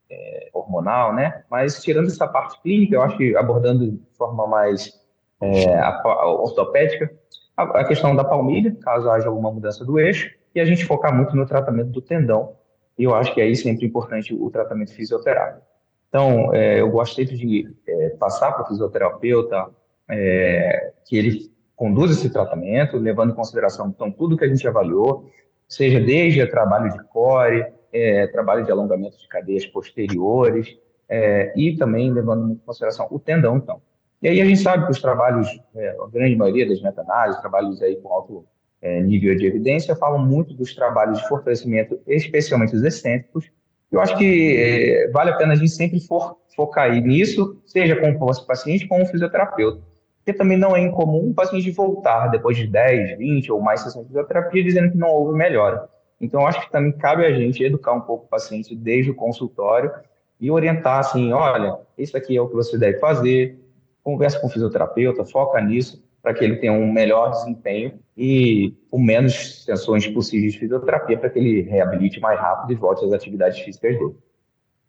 é, 0.10 0.50
hormonal, 0.54 1.14
né? 1.14 1.44
Mas 1.50 1.82
tirando 1.82 2.08
essa 2.08 2.28
parte 2.28 2.62
clínica, 2.62 2.96
eu 2.96 3.02
acho 3.02 3.18
que 3.18 3.36
abordando 3.36 3.92
de 3.92 4.00
forma 4.18 4.48
mais 4.48 4.94
é, 5.42 5.76
a, 5.76 6.02
a 6.04 6.28
ortopédica, 6.28 7.12
a, 7.56 7.64
a, 7.64 7.84
questão 7.84 8.16
da 8.16 8.24
palmilha, 8.24 8.76
caso 8.82 9.10
haja 9.10 9.28
alguma 9.28 9.52
mudança 9.52 9.86
do 9.86 10.00
eixo, 10.00 10.32
e 10.54 10.60
a 10.60 10.66
gente 10.66 10.86
focar 10.86 11.16
muito 11.16 11.36
no 11.36 11.46
tratamento 11.46 11.90
do 11.90 12.02
tendão. 12.02 12.56
E 12.98 13.04
eu 13.04 13.14
acho 13.14 13.34
que 13.34 13.42
aí 13.42 13.56
sempre 13.56 13.86
importante 13.86 14.34
o 14.34 14.50
tratamento 14.50 14.94
fisioterápico. 14.94 15.66
Então, 16.10 16.54
é, 16.54 16.82
eu 16.82 16.90
gosto 16.90 17.16
sempre 17.16 17.36
de 17.36 17.76
é, 17.88 18.10
passar 18.12 18.54
para 18.54 18.64
o 18.64 18.68
fisioterapeuta 18.68 19.68
é, 20.10 20.94
que 21.06 21.18
ele 21.18 21.52
conduza 21.76 22.14
esse 22.14 22.30
tratamento, 22.32 22.98
levando 22.98 23.32
em 23.32 23.36
consideração 23.36 23.90
então, 23.90 24.12
tudo 24.12 24.36
que 24.36 24.44
a 24.44 24.48
gente 24.48 24.68
avaliou, 24.68 25.30
seja 25.68 26.00
desde 26.00 26.46
trabalho 26.48 26.92
de 26.92 27.04
core, 27.06 27.66
é, 27.92 28.28
trabalho 28.28 28.64
de 28.64 28.72
alongamento 28.72 29.18
de 29.18 29.28
cadeias 29.28 29.66
posteriores, 29.66 30.78
é, 31.10 31.54
e 31.56 31.76
também 31.76 32.12
levando 32.12 32.54
em 32.54 32.56
consideração 32.58 33.08
o 33.10 33.20
tendão, 33.20 33.58
então. 33.58 33.82
E 34.22 34.28
aí 34.28 34.42
a 34.42 34.46
gente 34.46 34.60
sabe 34.60 34.86
que 34.86 34.92
os 34.92 35.02
trabalhos, 35.02 35.48
é, 35.76 35.90
a 35.90 36.08
grande 36.08 36.36
maioria 36.36 36.68
das 36.68 36.82
meta-análises, 36.82 37.40
trabalhos 37.40 37.82
aí 37.82 37.96
com 37.98 38.12
alto 38.12 38.46
é, 38.82 39.02
nível 39.02 39.36
de 39.36 39.46
evidência, 39.46 39.96
falam 39.96 40.26
muito 40.26 40.54
dos 40.54 40.74
trabalhos 40.74 41.20
de 41.20 41.28
fortalecimento, 41.28 42.00
especialmente 42.08 42.76
os 42.76 42.84
excêntricos. 42.84 43.50
Eu 43.92 44.02
acho 44.02 44.18
que 44.18 44.58
é, 44.58 45.12
vale 45.12 45.32
a 45.32 45.38
pena 45.38 45.54
a 45.54 45.56
gente 45.56 45.72
sempre 45.72 46.00
for, 46.00 46.38
focar 46.56 46.92
nisso, 46.92 47.62
seja 47.66 47.96
com 47.96 48.10
o 48.10 48.46
paciente, 48.46 48.88
com 48.88 49.02
o 49.02 49.06
fisioterapeuta 49.06 49.82
porque 50.28 50.38
também 50.38 50.58
não 50.58 50.76
é 50.76 50.82
incomum 50.82 51.30
o 51.30 51.34
paciente 51.34 51.72
voltar 51.72 52.28
depois 52.28 52.58
de 52.58 52.68
10, 52.68 53.18
20 53.18 53.50
ou 53.50 53.62
mais 53.62 53.80
sessões 53.80 54.04
de 54.04 54.10
fisioterapia 54.10 54.62
dizendo 54.62 54.92
que 54.92 54.98
não 54.98 55.08
houve 55.08 55.38
melhora. 55.38 55.88
Então, 56.20 56.46
acho 56.46 56.60
que 56.60 56.70
também 56.70 56.92
cabe 56.92 57.26
a 57.26 57.32
gente 57.32 57.64
educar 57.64 57.94
um 57.94 58.02
pouco 58.02 58.26
o 58.26 58.28
paciente 58.28 58.76
desde 58.76 59.10
o 59.10 59.16
consultório 59.16 59.90
e 60.38 60.52
orientar 60.52 61.00
assim, 61.00 61.32
olha, 61.32 61.78
isso 61.98 62.18
aqui 62.18 62.36
é 62.36 62.42
o 62.42 62.48
que 62.50 62.56
você 62.56 62.78
deve 62.78 63.00
fazer, 63.00 63.58
conversa 64.04 64.38
com 64.38 64.48
o 64.48 64.50
fisioterapeuta, 64.50 65.24
foca 65.24 65.62
nisso, 65.62 66.04
para 66.22 66.34
que 66.34 66.44
ele 66.44 66.58
tenha 66.58 66.74
um 66.74 66.92
melhor 66.92 67.30
desempenho 67.30 67.94
e 68.18 68.74
com 68.92 69.00
menos 69.00 69.64
sessões 69.64 70.06
possíveis 70.08 70.52
de 70.52 70.60
fisioterapia, 70.60 71.18
para 71.18 71.30
que 71.30 71.40
ele 71.40 71.62
reabilite 71.62 72.20
mais 72.20 72.38
rápido 72.38 72.74
e 72.74 72.76
volte 72.76 73.06
às 73.06 73.14
atividades 73.14 73.60
físicas 73.60 73.98
dele. 73.98 74.14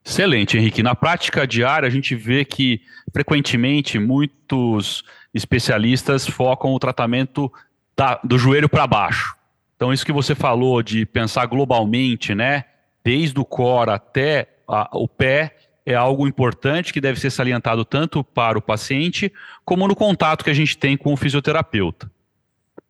Excelente, 0.05 0.57
Henrique. 0.57 0.83
Na 0.83 0.95
prática 0.95 1.47
diária, 1.47 1.87
a 1.87 1.91
gente 1.91 2.17
vê 2.17 2.45
que 2.45 2.81
frequentemente 3.13 3.99
muitos 3.99 5.05
especialistas 5.35 6.27
focam 6.27 6.73
o 6.73 6.79
tratamento 6.79 7.53
da, 7.97 8.21
do 8.25 8.39
joelho 8.39 8.69
para 8.69 8.87
baixo. 8.87 9.37
Então, 9.77 9.93
isso 9.93 10.05
que 10.05 10.13
você 10.13 10.35
falou 10.35 10.83
de 10.83 11.07
pensar 11.07 11.47
globalmente, 11.47 12.35
né? 12.35 12.65
Desde 13.05 13.39
o 13.39 13.45
core 13.45 13.91
até 13.91 14.49
a, 14.67 14.89
o 14.93 15.07
pé, 15.07 15.57
é 15.87 15.95
algo 15.95 16.29
importante 16.29 16.93
que 16.93 17.01
deve 17.01 17.19
ser 17.19 17.31
salientado 17.31 17.85
tanto 17.85 18.23
para 18.23 18.59
o 18.59 18.63
paciente 18.63 19.33
como 19.65 19.89
no 19.89 19.97
contato 19.97 20.45
que 20.45 20.51
a 20.51 20.55
gente 20.55 20.77
tem 20.77 20.97
com 20.97 21.15
o 21.15 21.17
fisioterapeuta. 21.17 22.11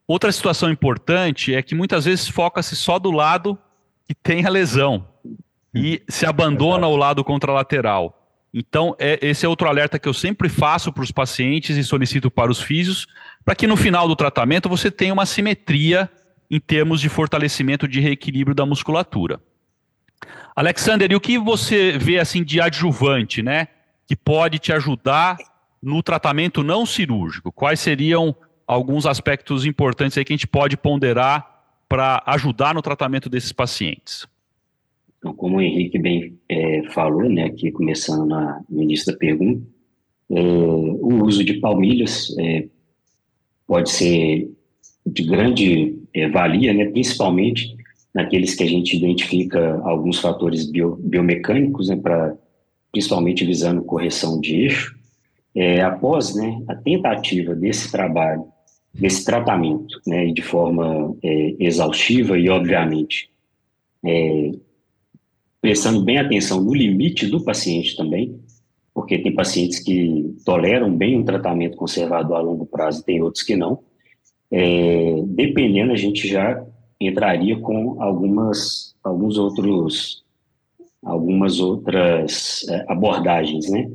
Outra 0.06 0.32
situação 0.32 0.70
importante 0.70 1.54
é 1.54 1.62
que 1.62 1.74
muitas 1.74 2.06
vezes 2.06 2.26
foca-se 2.26 2.74
só 2.74 2.98
do 2.98 3.10
lado 3.12 3.56
que 4.04 4.14
tem 4.14 4.44
a 4.46 4.48
lesão 4.48 5.06
e 5.72 6.02
se 6.08 6.26
abandona 6.26 6.88
o 6.88 6.96
lado 6.96 7.22
contralateral. 7.22 8.17
Então, 8.52 8.96
é, 8.98 9.18
esse 9.22 9.44
é 9.44 9.48
outro 9.48 9.68
alerta 9.68 9.98
que 9.98 10.08
eu 10.08 10.14
sempre 10.14 10.48
faço 10.48 10.92
para 10.92 11.02
os 11.02 11.10
pacientes 11.10 11.76
e 11.76 11.84
solicito 11.84 12.30
para 12.30 12.50
os 12.50 12.60
físios, 12.60 13.06
para 13.44 13.54
que 13.54 13.66
no 13.66 13.76
final 13.76 14.08
do 14.08 14.16
tratamento 14.16 14.68
você 14.68 14.90
tenha 14.90 15.12
uma 15.12 15.26
simetria 15.26 16.10
em 16.50 16.58
termos 16.58 17.00
de 17.00 17.08
fortalecimento 17.08 17.86
de 17.86 18.00
reequilíbrio 18.00 18.54
da 18.54 18.64
musculatura. 18.64 19.40
Alexander, 20.56 21.12
e 21.12 21.14
o 21.14 21.20
que 21.20 21.38
você 21.38 21.96
vê 21.98 22.18
assim 22.18 22.42
de 22.42 22.60
adjuvante, 22.60 23.42
né, 23.42 23.68
que 24.06 24.16
pode 24.16 24.58
te 24.58 24.72
ajudar 24.72 25.36
no 25.82 26.02
tratamento 26.02 26.64
não 26.64 26.86
cirúrgico? 26.86 27.52
Quais 27.52 27.78
seriam 27.78 28.34
alguns 28.66 29.06
aspectos 29.06 29.64
importantes 29.64 30.16
aí 30.16 30.24
que 30.24 30.32
a 30.32 30.36
gente 30.36 30.46
pode 30.46 30.76
ponderar 30.76 31.46
para 31.88 32.22
ajudar 32.26 32.74
no 32.74 32.82
tratamento 32.82 33.28
desses 33.28 33.52
pacientes? 33.52 34.26
Então, 35.18 35.34
como 35.34 35.56
o 35.56 35.60
Henrique 35.60 35.98
bem 35.98 36.38
é, 36.48 36.82
falou, 36.90 37.28
né, 37.28 37.44
aqui 37.44 37.70
começando 37.70 38.26
na, 38.26 38.62
no 38.68 38.82
início 38.82 39.12
da 39.12 39.18
pergunta, 39.18 39.66
é, 40.30 40.40
o 40.40 41.24
uso 41.24 41.44
de 41.44 41.54
palmilhas 41.54 42.34
é, 42.38 42.66
pode 43.66 43.90
ser 43.90 44.50
de 45.04 45.22
grande 45.24 45.98
é, 46.14 46.28
valia, 46.28 46.72
né, 46.72 46.86
principalmente 46.86 47.76
naqueles 48.14 48.54
que 48.54 48.62
a 48.62 48.66
gente 48.66 48.96
identifica 48.96 49.80
alguns 49.82 50.20
fatores 50.20 50.70
bio, 50.70 50.96
biomecânicos, 50.96 51.88
né, 51.88 51.96
pra, 51.96 52.34
principalmente 52.92 53.44
visando 53.44 53.82
correção 53.82 54.40
de 54.40 54.62
eixo. 54.62 54.96
É, 55.54 55.80
após 55.80 56.34
né, 56.36 56.62
a 56.68 56.74
tentativa 56.74 57.54
desse 57.54 57.90
trabalho, 57.90 58.44
desse 58.94 59.24
tratamento, 59.24 60.00
né, 60.06 60.26
de 60.26 60.42
forma 60.42 61.16
é, 61.22 61.56
exaustiva 61.58 62.38
e, 62.38 62.48
obviamente, 62.48 63.30
é, 64.04 64.52
prestando 65.60 66.02
bem 66.02 66.18
atenção 66.18 66.62
no 66.62 66.74
limite 66.74 67.26
do 67.26 67.44
paciente 67.44 67.96
também, 67.96 68.40
porque 68.94 69.18
tem 69.18 69.34
pacientes 69.34 69.78
que 69.78 70.36
toleram 70.44 70.96
bem 70.96 71.16
um 71.16 71.24
tratamento 71.24 71.76
conservador 71.76 72.36
a 72.36 72.40
longo 72.40 72.66
prazo 72.66 73.00
e 73.00 73.04
tem 73.04 73.22
outros 73.22 73.42
que 73.42 73.56
não. 73.56 73.80
É, 74.50 75.22
dependendo, 75.26 75.92
a 75.92 75.96
gente 75.96 76.26
já 76.26 76.64
entraria 77.00 77.58
com 77.58 78.02
algumas, 78.02 78.94
alguns 79.04 79.38
outros, 79.38 80.24
algumas 81.02 81.60
outras 81.60 82.66
é, 82.68 82.84
abordagens, 82.88 83.70
né? 83.70 83.90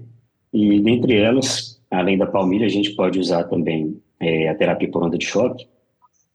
E 0.53 0.79
dentre 0.79 1.17
elas, 1.17 1.81
além 1.89 2.17
da 2.17 2.27
palmilha, 2.27 2.65
a 2.65 2.69
gente 2.69 2.91
pode 2.91 3.19
usar 3.19 3.45
também 3.45 3.99
é, 4.19 4.47
a 4.49 4.55
terapia 4.55 4.89
por 4.89 5.03
onda 5.03 5.17
de 5.17 5.25
choque, 5.25 5.67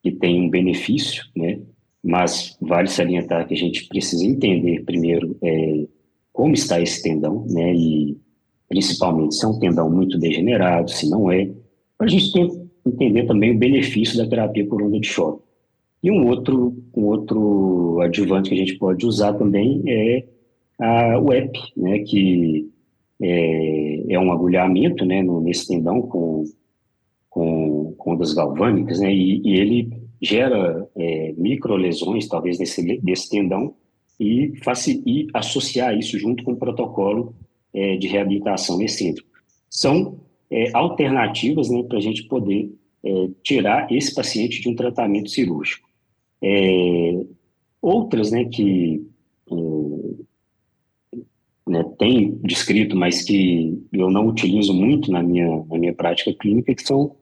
que 0.02 0.10
tem 0.10 0.42
um 0.42 0.50
benefício, 0.50 1.24
né? 1.36 1.60
Mas 2.02 2.56
vale 2.60 2.88
salientar 2.88 3.46
que 3.46 3.54
a 3.54 3.56
gente 3.56 3.86
precisa 3.88 4.24
entender 4.24 4.84
primeiro 4.84 5.36
é, 5.42 5.86
como 6.32 6.54
está 6.54 6.80
esse 6.80 7.02
tendão, 7.02 7.44
né, 7.48 7.74
e 7.74 8.16
principalmente 8.68 9.34
se 9.34 9.44
é 9.44 9.48
um 9.48 9.58
tendão 9.58 9.90
muito 9.90 10.18
degenerado, 10.18 10.90
se 10.90 11.08
não 11.10 11.30
é, 11.30 11.50
para 11.96 12.06
a 12.06 12.10
gente 12.10 12.32
ter, 12.32 12.48
entender 12.86 13.26
também 13.26 13.54
o 13.54 13.58
benefício 13.58 14.16
da 14.16 14.28
terapia 14.28 14.66
por 14.66 14.82
onda 14.82 15.00
de 15.00 15.06
choque. 15.06 15.42
E 16.02 16.10
um 16.10 16.28
outro, 16.28 16.76
um 16.96 17.06
outro 17.06 18.00
adjuvante 18.00 18.48
que 18.50 18.54
a 18.54 18.58
gente 18.58 18.78
pode 18.78 19.04
usar 19.04 19.32
também 19.32 19.82
é 19.86 20.24
a, 20.78 21.18
o 21.18 21.32
EP, 21.32 21.52
né, 21.76 21.98
que 22.00 22.70
é, 23.20 24.14
é 24.14 24.18
um 24.18 24.30
agulhamento 24.30 25.04
né, 25.04 25.22
no, 25.22 25.40
nesse 25.40 25.66
tendão 25.66 26.02
com, 26.02 26.44
com, 27.28 27.94
com 27.98 28.12
ondas 28.12 28.32
galvânicas, 28.32 29.00
né, 29.00 29.12
e, 29.12 29.42
e 29.44 29.56
ele 29.58 30.07
gera 30.20 30.88
é, 30.96 31.34
microlesões, 31.36 32.26
talvez, 32.26 32.58
nesse, 32.58 33.00
nesse 33.02 33.30
tendão, 33.30 33.74
e, 34.18 34.52
e 35.06 35.26
associar 35.32 35.96
isso 35.96 36.18
junto 36.18 36.42
com 36.42 36.52
o 36.52 36.56
protocolo 36.56 37.34
é, 37.72 37.96
de 37.96 38.08
reabilitação 38.08 38.80
excêntrico. 38.82 39.28
São 39.70 40.18
é, 40.50 40.70
alternativas 40.74 41.68
né, 41.68 41.82
para 41.82 41.98
a 41.98 42.00
gente 42.00 42.24
poder 42.24 42.70
é, 43.04 43.28
tirar 43.42 43.92
esse 43.92 44.14
paciente 44.14 44.60
de 44.60 44.68
um 44.68 44.74
tratamento 44.74 45.30
cirúrgico. 45.30 45.88
É, 46.42 47.20
outras 47.80 48.30
né, 48.30 48.44
que 48.44 49.06
é, 49.50 49.54
né, 51.70 51.84
tem 51.98 52.38
descrito, 52.42 52.96
mas 52.96 53.22
que 53.22 53.80
eu 53.92 54.10
não 54.10 54.26
utilizo 54.28 54.72
muito 54.72 55.12
na 55.12 55.22
minha, 55.22 55.64
na 55.68 55.78
minha 55.78 55.94
prática 55.94 56.32
clínica, 56.32 56.74
que 56.74 56.82
são 56.82 57.14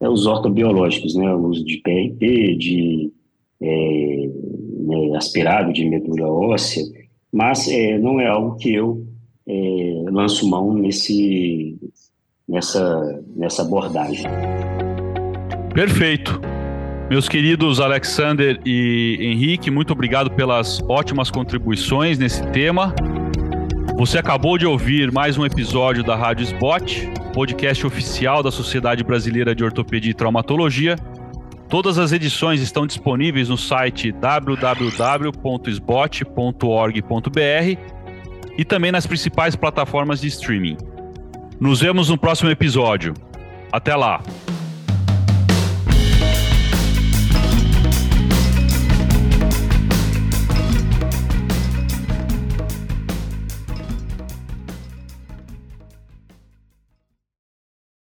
é, 0.00 0.08
os 0.08 0.26
ortobiológicos, 0.26 1.14
né, 1.14 1.32
o 1.34 1.46
uso 1.46 1.64
de 1.64 1.78
PRP, 1.78 2.56
de 2.56 3.12
é, 3.60 4.30
né, 4.80 5.16
aspirado 5.16 5.72
de 5.72 5.88
medula 5.88 6.26
óssea, 6.26 6.82
mas 7.32 7.68
é, 7.68 7.98
não 7.98 8.18
é 8.20 8.26
algo 8.26 8.56
que 8.56 8.72
eu 8.74 9.06
é, 9.46 10.04
lanço 10.10 10.48
mão 10.48 10.72
nesse, 10.74 11.76
nessa, 12.48 13.22
nessa 13.36 13.62
abordagem. 13.62 14.24
Perfeito. 15.74 16.40
Meus 17.10 17.28
queridos 17.28 17.80
Alexander 17.80 18.60
e 18.64 19.18
Henrique, 19.20 19.68
muito 19.70 19.92
obrigado 19.92 20.30
pelas 20.30 20.80
ótimas 20.88 21.28
contribuições 21.28 22.18
nesse 22.18 22.46
tema. 22.52 22.94
Você 23.96 24.18
acabou 24.18 24.56
de 24.56 24.66
ouvir 24.66 25.12
mais 25.12 25.36
um 25.36 25.44
episódio 25.44 26.02
da 26.02 26.16
Rádio 26.16 26.44
Spot, 26.44 26.82
podcast 27.34 27.86
oficial 27.86 28.42
da 28.42 28.50
Sociedade 28.50 29.04
Brasileira 29.04 29.54
de 29.54 29.62
Ortopedia 29.62 30.10
e 30.10 30.14
Traumatologia. 30.14 30.96
Todas 31.68 31.98
as 31.98 32.10
edições 32.12 32.60
estão 32.60 32.86
disponíveis 32.86 33.48
no 33.48 33.56
site 33.56 34.10
www.sbot.org.br 34.10 35.00
e 38.58 38.64
também 38.64 38.90
nas 38.90 39.06
principais 39.06 39.54
plataformas 39.54 40.20
de 40.20 40.28
streaming. 40.28 40.76
Nos 41.60 41.80
vemos 41.80 42.08
no 42.08 42.16
próximo 42.18 42.50
episódio. 42.50 43.14
Até 43.70 43.94
lá! 43.94 44.20